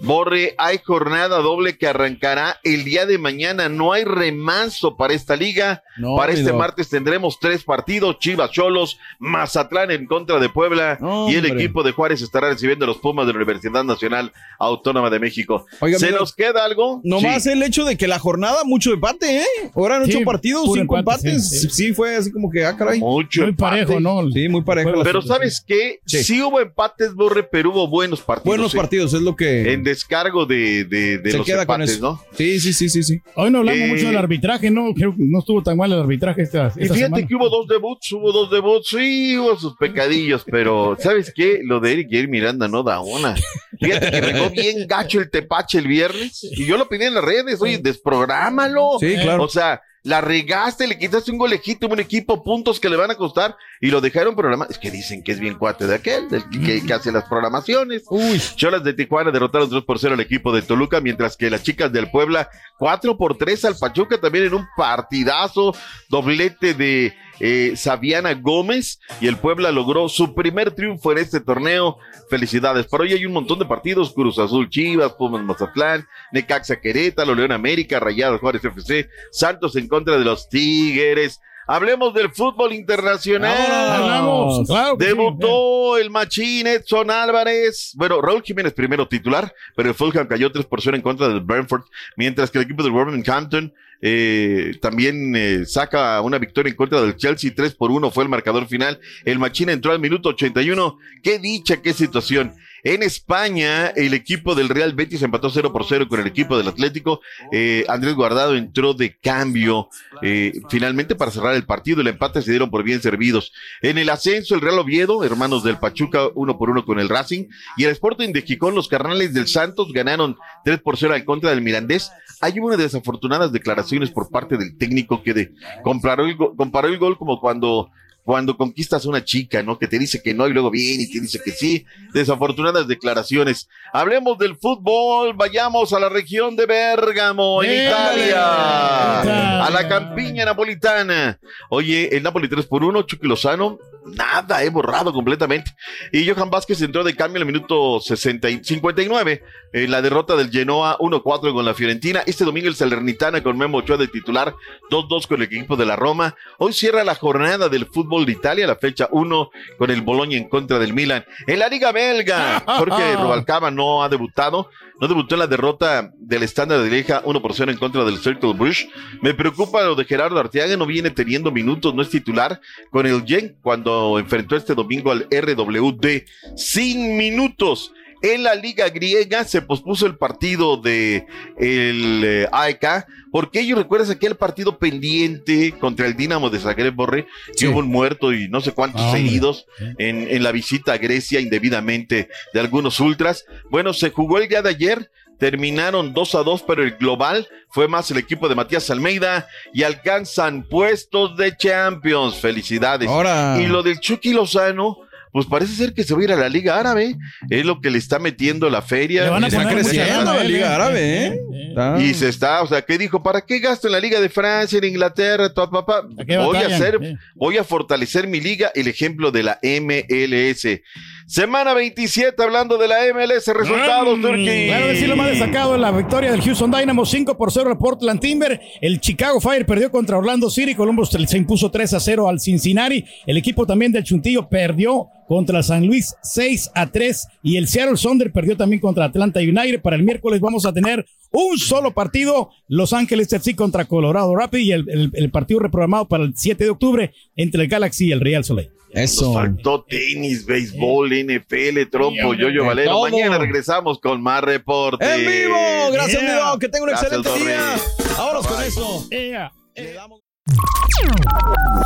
Borre, 0.00 0.54
hay 0.58 0.78
jornada 0.84 1.38
doble 1.38 1.78
que 1.78 1.86
arrancará 1.86 2.58
el 2.64 2.84
día 2.84 3.06
de 3.06 3.18
mañana. 3.18 3.68
No 3.68 3.92
hay 3.92 4.04
remanso 4.04 4.96
para 4.96 5.14
esta 5.14 5.36
liga. 5.36 5.84
para 6.16 6.32
este 6.32 6.52
martes 6.52 6.88
tendremos 6.88 7.38
tres 7.38 7.62
partidos: 7.62 8.18
Chivas 8.18 8.50
Cholos, 8.50 8.98
Mazatlán 9.18 9.90
en 9.90 10.06
contra 10.06 10.38
de 10.40 10.48
Puebla 10.48 10.98
y 11.28 11.36
el 11.36 11.46
equipo 11.46 11.82
de 11.82 11.92
Juárez 11.92 12.22
estará 12.22 12.50
recibiendo 12.50 12.86
los 12.86 12.98
Pumas 12.98 13.26
de 13.26 13.32
la 13.32 13.38
Universidad 13.38 13.84
Nacional 13.84 14.32
Autónoma 14.58 15.10
de 15.10 15.20
México. 15.20 15.66
¿Se 15.96 16.10
nos 16.10 16.34
queda 16.34 16.64
algo? 16.64 17.00
Nomás 17.04 17.46
el 17.46 17.62
hecho 17.62 17.84
de 17.84 17.96
que 17.96 18.08
la 18.08 18.18
jornada, 18.18 18.64
mucho 18.64 18.92
empate, 18.92 19.40
¿eh? 19.42 19.46
Ahora 19.74 19.96
han 19.96 20.02
ocho 20.02 20.20
partidos, 20.24 20.68
cinco 20.74 20.98
empates. 20.98 21.72
Sí, 21.72 21.92
fue 21.92 22.16
así 22.16 22.32
como 22.32 22.50
que, 22.50 22.64
ah, 22.64 22.76
caray. 22.76 22.98
Mucho 22.98 23.42
muy 23.42 23.52
parejo, 23.52 24.00
¿no? 24.00 24.28
Sí, 24.32 24.48
muy 24.48 24.62
parejo. 24.62 25.02
Pero 25.04 25.22
¿sabes 25.22 25.62
qué? 25.64 26.00
Sí 26.04 26.42
hubo 26.42 26.58
empate 26.60 26.79
empates, 26.80 27.14
Borre, 27.14 27.42
pero 27.44 27.70
hubo 27.70 27.88
buenos 27.88 28.20
partidos. 28.20 28.46
Buenos 28.46 28.74
¿eh? 28.74 28.76
partidos, 28.76 29.12
es 29.14 29.20
lo 29.22 29.36
que. 29.36 29.72
En 29.72 29.84
descargo 29.84 30.46
de, 30.46 30.84
de, 30.84 31.18
de 31.18 31.32
los 31.36 31.46
queda 31.46 31.66
con 31.66 31.80
empates. 31.82 32.00
¿no? 32.00 32.20
Sí, 32.32 32.58
sí, 32.60 32.72
sí, 32.72 32.88
sí, 32.88 33.02
sí. 33.02 33.20
Hoy 33.34 33.50
no 33.50 33.58
hablamos 33.58 33.80
Eh, 33.80 33.88
mucho 33.88 34.06
del 34.06 34.16
arbitraje, 34.16 34.70
¿no? 34.70 34.92
Creo 34.94 35.14
que 35.14 35.22
no 35.24 35.38
estuvo 35.40 35.62
tan 35.62 35.76
mal 35.76 35.92
el 35.92 36.00
arbitraje 36.00 36.42
esta, 36.42 36.68
esta 36.68 36.80
Y 36.80 36.84
fíjate 36.84 37.02
semana. 37.04 37.26
que 37.26 37.34
hubo 37.34 37.48
dos 37.50 37.66
debuts, 37.68 38.12
hubo 38.12 38.32
dos 38.32 38.50
debuts, 38.50 38.88
sí, 38.88 39.36
hubo 39.38 39.56
sus 39.58 39.76
pecadillos, 39.76 40.44
pero 40.50 40.96
¿sabes 40.98 41.32
qué? 41.34 41.60
Lo 41.62 41.80
de 41.80 41.92
Eric 41.92 42.08
Jair 42.10 42.28
Miranda 42.28 42.68
no 42.68 42.82
da 42.82 43.00
una. 43.00 43.34
Fíjate 43.78 44.10
que 44.10 44.20
regó 44.20 44.50
bien 44.50 44.86
gacho 44.86 45.20
el 45.20 45.30
tepache 45.30 45.78
el 45.78 45.86
viernes 45.88 46.42
y 46.42 46.64
yo 46.66 46.76
lo 46.76 46.88
pedí 46.88 47.04
en 47.04 47.14
las 47.14 47.24
redes, 47.24 47.60
oye, 47.60 47.78
desprográmalo. 47.78 48.98
Sí, 49.00 49.14
claro. 49.22 49.44
O 49.44 49.48
sea, 49.48 49.80
la 50.02 50.20
regaste, 50.22 50.86
le 50.86 50.98
quitaste 50.98 51.30
un 51.30 51.36
gol 51.38 51.50
legítimo 51.50 51.92
a 51.92 51.94
un 51.94 52.00
equipo, 52.00 52.42
puntos 52.42 52.80
que 52.80 52.88
le 52.88 52.96
van 52.96 53.10
a 53.10 53.16
costar 53.16 53.56
y 53.80 53.90
lo 53.90 54.00
dejaron 54.00 54.34
programar. 54.34 54.68
Es 54.70 54.78
que 54.78 54.90
dicen 54.90 55.22
que 55.22 55.32
es 55.32 55.40
bien 55.40 55.56
cuate 55.58 55.86
de 55.86 55.94
aquel, 55.96 56.28
del 56.30 56.48
que, 56.48 56.58
que- 56.60 56.86
que 56.86 56.92
hace 56.94 57.12
las 57.12 57.24
programaciones. 57.24 58.04
Uy. 58.08 58.40
Cholas 58.56 58.82
de 58.82 58.94
Tijuana 58.94 59.30
derrotaron 59.30 59.68
3 59.68 59.82
por 59.84 59.98
0 59.98 60.14
al 60.14 60.20
equipo 60.20 60.52
de 60.54 60.62
Toluca, 60.62 61.00
mientras 61.00 61.36
que 61.36 61.50
las 61.50 61.62
chicas 61.62 61.92
del 61.92 62.10
Puebla 62.10 62.48
4 62.78 63.16
por 63.18 63.36
3 63.36 63.64
al 63.66 63.76
Pachuca 63.76 64.18
también 64.18 64.46
en 64.46 64.54
un 64.54 64.66
partidazo, 64.76 65.74
doblete 66.08 66.74
de 66.74 67.14
eh, 67.40 67.72
Saviana 67.74 68.34
Gómez 68.34 69.00
y 69.20 69.26
el 69.26 69.36
Puebla 69.36 69.72
logró 69.72 70.08
su 70.08 70.34
primer 70.34 70.72
triunfo 70.72 71.12
en 71.12 71.18
este 71.18 71.40
torneo. 71.40 71.98
Felicidades. 72.28 72.86
Por 72.86 73.00
hoy 73.00 73.12
hay 73.12 73.24
un 73.24 73.32
montón 73.32 73.58
de 73.58 73.64
partidos, 73.64 74.12
Cruz 74.12 74.38
Azul 74.38 74.68
Chivas, 74.68 75.14
Pumas 75.14 75.42
Mazatlán, 75.42 76.06
Necaxa 76.32 76.80
Querétaro, 76.80 77.34
León 77.34 77.52
América, 77.52 77.98
Rayados 77.98 78.40
Juárez 78.40 78.64
FC, 78.64 79.08
Santos 79.32 79.74
en 79.76 79.88
contra 79.88 80.18
de 80.18 80.24
los 80.24 80.48
Tigres. 80.48 81.40
Hablemos 81.70 82.12
del 82.12 82.32
fútbol 82.32 82.72
internacional. 82.72 83.92
Hablamos, 83.92 84.66
claro 84.66 84.98
que 84.98 85.04
sí. 85.04 85.10
Debutó 85.10 85.98
el 85.98 86.10
machín 86.10 86.66
Edson 86.66 87.12
Álvarez. 87.12 87.92
Bueno, 87.94 88.20
Raúl 88.20 88.42
Jiménez 88.42 88.72
primero 88.72 89.06
titular, 89.06 89.54
pero 89.76 89.90
el 89.90 89.94
Fulham 89.94 90.26
cayó 90.26 90.50
3 90.50 90.66
por 90.66 90.82
0 90.82 90.96
en 90.96 91.02
contra 91.02 91.28
del 91.28 91.42
Brentford, 91.42 91.84
mientras 92.16 92.50
que 92.50 92.58
el 92.58 92.64
equipo 92.64 92.82
del 92.82 92.90
Wolverhampton 92.90 93.72
eh, 94.02 94.72
también 94.80 95.36
eh, 95.36 95.64
saca 95.64 96.20
una 96.22 96.38
victoria 96.38 96.70
en 96.70 96.76
contra 96.76 97.02
del 97.02 97.16
Chelsea, 97.16 97.52
3 97.54 97.74
por 97.76 97.92
1 97.92 98.10
fue 98.10 98.24
el 98.24 98.30
marcador 98.30 98.66
final. 98.66 98.98
El 99.24 99.38
machín 99.38 99.68
entró 99.68 99.92
al 99.92 100.00
minuto 100.00 100.30
81. 100.30 100.98
Qué 101.22 101.38
dicha, 101.38 101.80
qué 101.82 101.92
situación. 101.92 102.52
En 102.82 103.02
España, 103.02 103.88
el 103.88 104.14
equipo 104.14 104.54
del 104.54 104.68
Real 104.68 104.94
Betis 104.94 105.22
empató 105.22 105.50
0 105.50 105.72
por 105.72 105.84
0 105.86 106.06
con 106.08 106.20
el 106.20 106.26
equipo 106.26 106.56
del 106.56 106.68
Atlético. 106.68 107.20
Eh, 107.52 107.84
Andrés 107.88 108.14
Guardado 108.14 108.56
entró 108.56 108.94
de 108.94 109.16
cambio 109.18 109.88
eh, 110.22 110.52
finalmente 110.68 111.14
para 111.14 111.30
cerrar 111.30 111.54
el 111.54 111.64
partido. 111.64 112.00
El 112.00 112.08
empate 112.08 112.42
se 112.42 112.50
dieron 112.50 112.70
por 112.70 112.82
bien 112.82 113.02
servidos. 113.02 113.52
En 113.82 113.98
el 113.98 114.08
ascenso, 114.08 114.54
el 114.54 114.60
Real 114.60 114.78
Oviedo, 114.78 115.24
hermanos 115.24 115.62
del 115.62 115.78
Pachuca, 115.78 116.28
uno 116.34 116.58
por 116.58 116.70
uno 116.70 116.84
con 116.84 116.98
el 116.98 117.08
Racing. 117.08 117.46
Y 117.76 117.84
el 117.84 117.90
Sporting 117.90 118.32
de 118.32 118.42
Gijón, 118.42 118.74
los 118.74 118.88
carnales 118.88 119.34
del 119.34 119.48
Santos 119.48 119.92
ganaron 119.92 120.36
3 120.64 120.80
por 120.80 120.96
0 120.96 121.16
en 121.16 121.24
contra 121.24 121.50
del 121.50 121.62
Mirandés. 121.62 122.10
Hay 122.40 122.58
una 122.58 122.76
de 122.76 122.84
desafortunadas 122.84 123.52
declaraciones 123.52 124.10
por 124.10 124.30
parte 124.30 124.56
del 124.56 124.78
técnico 124.78 125.22
que 125.22 125.34
de, 125.34 125.52
comparó 125.82 126.24
el 126.24 126.98
gol 126.98 127.18
como 127.18 127.38
cuando 127.40 127.90
cuando 128.30 128.56
conquistas 128.56 129.04
a 129.04 129.08
una 129.08 129.24
chica, 129.24 129.60
¿no? 129.60 129.76
Que 129.76 129.88
te 129.88 129.98
dice 129.98 130.22
que 130.22 130.32
no 130.32 130.46
y 130.46 130.52
luego 130.52 130.70
viene 130.70 131.02
y 131.02 131.10
te 131.10 131.20
dice 131.20 131.40
que 131.44 131.50
sí. 131.50 131.84
Desafortunadas 132.14 132.86
declaraciones. 132.86 133.68
Hablemos 133.92 134.38
del 134.38 134.54
fútbol, 134.54 135.34
vayamos 135.34 135.92
a 135.92 135.98
la 135.98 136.08
región 136.08 136.54
de 136.54 136.64
Bérgamo, 136.64 137.60
en. 137.64 137.88
Italia. 137.88 139.66
A 139.66 139.70
la 139.70 139.88
campiña 139.88 140.44
napolitana. 140.44 141.40
Oye, 141.70 142.16
el 142.16 142.22
Napoli 142.22 142.48
3 142.48 142.66
por 142.66 142.84
1, 142.84 143.02
Chucky 143.02 143.26
Lozano, 143.26 143.80
nada, 144.06 144.62
he 144.62 144.70
borrado 144.70 145.12
completamente. 145.12 145.72
Y 146.12 146.28
Johan 146.28 146.50
Vázquez 146.50 146.80
entró 146.82 147.04
de 147.04 147.14
cambio 147.14 147.40
en 147.40 147.48
el 147.48 147.52
minuto 147.52 148.00
60 148.00 148.50
y 148.50 148.64
59. 148.64 149.42
En 149.72 149.90
la 149.90 150.02
derrota 150.02 150.36
del 150.36 150.50
Genoa 150.50 150.98
1-4 150.98 151.52
con 151.52 151.64
la 151.64 151.74
Fiorentina. 151.74 152.22
Este 152.26 152.44
domingo 152.44 152.68
el 152.68 152.74
Salernitana 152.74 153.42
con 153.42 153.56
Memo 153.56 153.78
Ochoa 153.78 153.96
de 153.96 154.08
titular 154.08 154.54
2-2 154.90 155.26
con 155.26 155.38
el 155.38 155.44
equipo 155.44 155.76
de 155.76 155.86
la 155.86 155.96
Roma. 155.96 156.34
Hoy 156.58 156.72
cierra 156.72 157.04
la 157.04 157.14
jornada 157.14 157.68
del 157.68 157.86
fútbol 157.86 158.26
de 158.26 158.32
Italia, 158.32 158.66
la 158.66 158.76
fecha 158.76 159.08
1 159.10 159.50
con 159.78 159.90
el 159.90 160.02
Bologna 160.02 160.36
en 160.36 160.48
contra 160.48 160.78
del 160.78 160.92
Milan. 160.92 161.24
En 161.46 161.58
la 161.58 161.68
Liga 161.68 161.92
Belga, 161.92 162.62
Jorge 162.66 163.16
Rubalcaba 163.16 163.70
no 163.70 164.02
ha 164.02 164.08
debutado. 164.08 164.70
No 165.00 165.08
debutó 165.08 165.34
en 165.34 165.38
la 165.38 165.46
derrota 165.46 166.12
del 166.18 166.42
estándar 166.42 166.82
de 166.82 166.90
Lieja 166.90 167.22
1 167.24 167.40
por 167.40 167.54
0 167.54 167.72
en 167.72 167.78
contra 167.78 168.04
del 168.04 168.18
Circle 168.18 168.52
Bruges. 168.52 168.86
Me 169.22 169.32
preocupa 169.32 169.82
lo 169.82 169.94
de 169.94 170.04
Gerardo 170.04 170.38
Arteaga, 170.38 170.76
no 170.76 170.84
viene 170.84 171.10
teniendo 171.10 171.50
minutos, 171.50 171.94
no 171.94 172.02
es 172.02 172.10
titular 172.10 172.60
con 172.90 173.06
el 173.06 173.24
Gen 173.24 173.56
cuando 173.62 174.18
enfrentó 174.18 174.56
este 174.56 174.74
domingo 174.74 175.10
al 175.10 175.26
RWD 175.30 176.24
sin 176.54 177.16
minutos. 177.16 177.92
En 178.22 178.42
la 178.42 178.54
liga 178.54 178.88
griega 178.90 179.44
se 179.44 179.62
pospuso 179.62 180.06
el 180.06 180.16
partido 180.16 180.76
de 180.76 181.26
el 181.58 182.22
eh, 182.24 182.48
AEK 182.52 183.06
porque 183.32 183.60
ellos 183.60 183.78
recuerdas 183.78 184.10
aquel 184.10 184.36
partido 184.36 184.78
pendiente 184.78 185.72
contra 185.78 186.06
el 186.06 186.16
Dinamo 186.16 186.50
de 186.50 186.58
Zagreb 186.58 186.94
Borre, 186.94 187.26
que 187.56 187.68
hubo 187.68 187.78
un 187.78 187.88
muerto 187.88 188.32
y 188.32 188.48
no 188.48 188.60
sé 188.60 188.72
cuántos 188.72 189.00
Ah, 189.00 189.12
seguidos 189.12 189.66
en, 189.98 190.28
en 190.28 190.42
la 190.42 190.52
visita 190.52 190.94
a 190.94 190.98
Grecia 190.98 191.40
indebidamente 191.40 192.28
de 192.52 192.60
algunos 192.60 192.98
ultras. 193.00 193.44
Bueno, 193.70 193.92
se 193.92 194.10
jugó 194.10 194.38
el 194.38 194.48
día 194.48 194.62
de 194.62 194.70
ayer, 194.70 195.10
terminaron 195.38 196.12
2 196.12 196.34
a 196.34 196.42
2, 196.42 196.64
pero 196.66 196.82
el 196.82 196.92
global 196.96 197.48
fue 197.68 197.86
más 197.88 198.10
el 198.10 198.18
equipo 198.18 198.48
de 198.48 198.56
Matías 198.56 198.90
Almeida 198.90 199.46
y 199.72 199.84
alcanzan 199.84 200.64
puestos 200.64 201.36
de 201.36 201.56
Champions. 201.56 202.36
Felicidades. 202.36 203.08
Ahora. 203.08 203.58
Y 203.60 203.66
lo 203.66 203.82
del 203.82 204.00
Chucky 204.00 204.32
Lozano, 204.32 204.98
pues 205.32 205.46
parece 205.46 205.74
ser 205.74 205.94
que 205.94 206.02
se 206.04 206.14
va 206.14 206.20
a 206.20 206.24
ir 206.24 206.32
a 206.32 206.36
la 206.36 206.48
Liga 206.48 206.78
Árabe. 206.78 207.16
Es 207.48 207.64
lo 207.64 207.80
que 207.80 207.90
le 207.90 207.98
está 207.98 208.18
metiendo 208.18 208.68
la 208.70 208.82
feria. 208.82 209.24
Le 209.24 209.30
van 209.30 209.44
a 209.44 209.46
Está 209.48 209.68
creciendo 209.68 210.34
la 210.34 210.44
Liga 210.44 210.70
eh, 210.70 210.74
Árabe, 210.74 211.00
¿eh? 211.00 211.26
eh, 211.34 211.68
Está- 211.70 212.00
Y 212.02 212.14
se 212.14 212.28
está, 212.28 212.62
o 212.62 212.66
sea, 212.66 212.82
¿qué 212.82 212.98
dijo? 212.98 213.22
¿Para 213.22 213.40
qué 213.42 213.58
gasto 213.60 213.86
en 213.86 213.92
la 213.92 214.00
Liga 214.00 214.20
de 214.20 214.28
Francia, 214.28 214.78
en 214.78 214.84
Inglaterra, 214.84 215.52
todo, 215.52 215.70
papá? 215.70 216.02
¿A 216.18 216.24
qué 216.24 216.36
Voy 216.38 216.56
a 216.56 216.66
hacer, 216.66 216.98
Eh. 217.02 217.16
voy 217.34 217.58
a 217.58 217.64
fortalecer 217.64 218.26
mi 218.26 218.40
liga, 218.40 218.70
el 218.74 218.88
ejemplo 218.88 219.30
de 219.30 219.42
la 219.42 219.58
MLS. 219.62 220.82
Semana 221.26 221.74
27, 221.74 222.42
hablando 222.42 222.76
de 222.76 222.88
la 222.88 223.06
MLS, 223.14 223.46
resultados, 223.54 224.18
Mm, 224.18 224.22
Turkey. 224.22 224.66
Claro 224.66 224.86
que 224.88 224.96
sí, 224.96 225.06
lo 225.06 225.14
más 225.16 225.28
destacado 225.30 225.74
es 225.76 225.80
la 225.80 225.92
victoria 225.92 226.32
del 226.32 226.40
Houston 226.42 226.70
Dynamo 226.72 227.06
5 227.06 227.36
por 227.36 227.52
0 227.52 227.70
al 227.70 227.78
Portland 227.78 228.18
Timber. 228.20 228.60
El 228.80 229.00
Chicago 229.00 229.40
Fire 229.40 229.64
perdió 229.64 229.90
contra 229.92 230.18
Orlando 230.18 230.50
City. 230.50 230.74
Columbus 230.74 231.10
se 231.10 231.36
impuso 231.36 231.70
3 231.70 231.94
a 231.94 232.00
0 232.00 232.28
al 232.28 232.40
Cincinnati. 232.40 233.04
El 233.26 233.36
equipo 233.36 233.64
también 233.64 233.92
del 233.92 234.02
Chuntillo 234.02 234.48
perdió 234.48 235.06
contra 235.30 235.62
San 235.62 235.86
Luis 235.86 236.16
6 236.24 236.72
a 236.74 236.90
3. 236.90 237.28
Y 237.44 237.56
el 237.56 237.68
Seattle 237.68 237.96
Sonder 237.96 238.32
perdió 238.32 238.56
también 238.56 238.80
contra 238.80 239.04
Atlanta 239.04 239.38
United. 239.38 239.80
Para 239.80 239.94
el 239.94 240.02
miércoles 240.02 240.40
vamos 240.40 240.66
a 240.66 240.72
tener 240.72 241.06
un 241.30 241.56
solo 241.56 241.92
partido. 241.94 242.50
Los 242.66 242.92
Ángeles 242.92 243.32
FC 243.32 243.54
contra 243.54 243.84
Colorado 243.84 244.34
Rapids 244.34 244.64
y 244.64 244.72
el, 244.72 244.90
el- 244.90 245.10
el 245.14 245.30
partido 245.30 245.60
reprogramado 245.60 246.08
para 246.08 246.24
el 246.24 246.32
7 246.36 246.64
de 246.64 246.70
octubre 246.70 247.12
entre 247.36 247.62
el 247.62 247.68
Galaxy 247.68 248.08
y 248.08 248.12
el 248.12 248.18
Real 248.20 248.42
Soleil. 248.42 248.70
Nos 248.92 249.04
Eso. 249.04 249.32
faltó 249.32 249.84
tenis, 249.88 250.44
béisbol, 250.46 251.10
NFL, 251.12 251.86
trompo, 251.92 252.34
yo-yo 252.34 252.62
de 252.62 252.68
valero. 252.68 252.90
todo. 252.90 253.02
Mañana 253.02 253.38
regresamos 253.38 254.00
con 254.00 254.20
más 254.20 254.42
reportes. 254.42 255.08
¡En 255.08 255.20
vivo! 255.20 255.92
Gracias, 255.92 256.20
Yeah. 256.22 256.32
mi 256.34 256.40
Doc. 256.40 256.60
Que 256.60 256.68
tenga 256.68 256.84
un 256.86 256.90
Gracias, 256.90 257.12
excelente 257.12 257.28
Torre. 257.38 257.52
día. 257.52 258.16
Vámonos 258.18 258.46
con 258.48 258.62
eso. 258.64 259.08
Yeah. 259.10 259.52
Le 259.76 259.92
damos- 259.92 260.20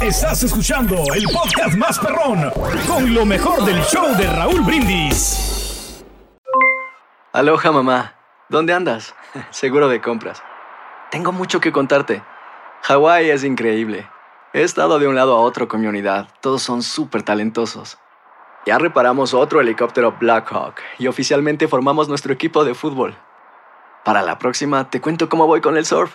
Estás 0.01 0.43
escuchando 0.43 0.97
el 1.15 1.25
podcast 1.25 1.77
más 1.77 1.99
perrón 1.99 2.51
con 2.87 3.15
lo 3.15 3.25
mejor 3.25 3.65
del 3.65 3.81
show 3.85 4.15
de 4.17 4.27
Raúl 4.27 4.61
Brindis. 4.61 6.05
Aloha 7.33 7.73
mamá, 7.73 8.15
¿dónde 8.49 8.73
andas? 8.73 9.15
Seguro 9.51 9.89
de 9.89 10.01
compras. 10.01 10.43
Tengo 11.11 11.33
mucho 11.33 11.61
que 11.61 11.73
contarte. 11.73 12.23
Hawái 12.83 13.31
es 13.31 13.45
increíble. 13.45 14.09
He 14.53 14.63
estado 14.63 14.99
de 14.99 15.09
un 15.09 15.15
lado 15.15 15.37
a 15.37 15.41
otro 15.41 15.69
con 15.69 15.81
mi 15.81 15.87
unidad. 15.87 16.29
Todos 16.41 16.63
son 16.63 16.83
súper 16.83 17.23
talentosos. 17.23 17.99
Ya 18.67 18.79
reparamos 18.79 19.35
otro 19.35 19.61
helicóptero 19.61 20.17
Blackhawk 20.19 20.77
y 20.99 21.07
oficialmente 21.07 21.69
formamos 21.69 22.09
nuestro 22.09 22.33
equipo 22.33 22.65
de 22.65 22.75
fútbol. 22.75 23.17
Para 24.05 24.23
la 24.23 24.39
próxima 24.39 24.91
te 24.91 25.01
cuento 25.01 25.29
cómo 25.29 25.47
voy 25.47 25.61
con 25.61 25.77
el 25.77 25.87
surf 25.87 26.15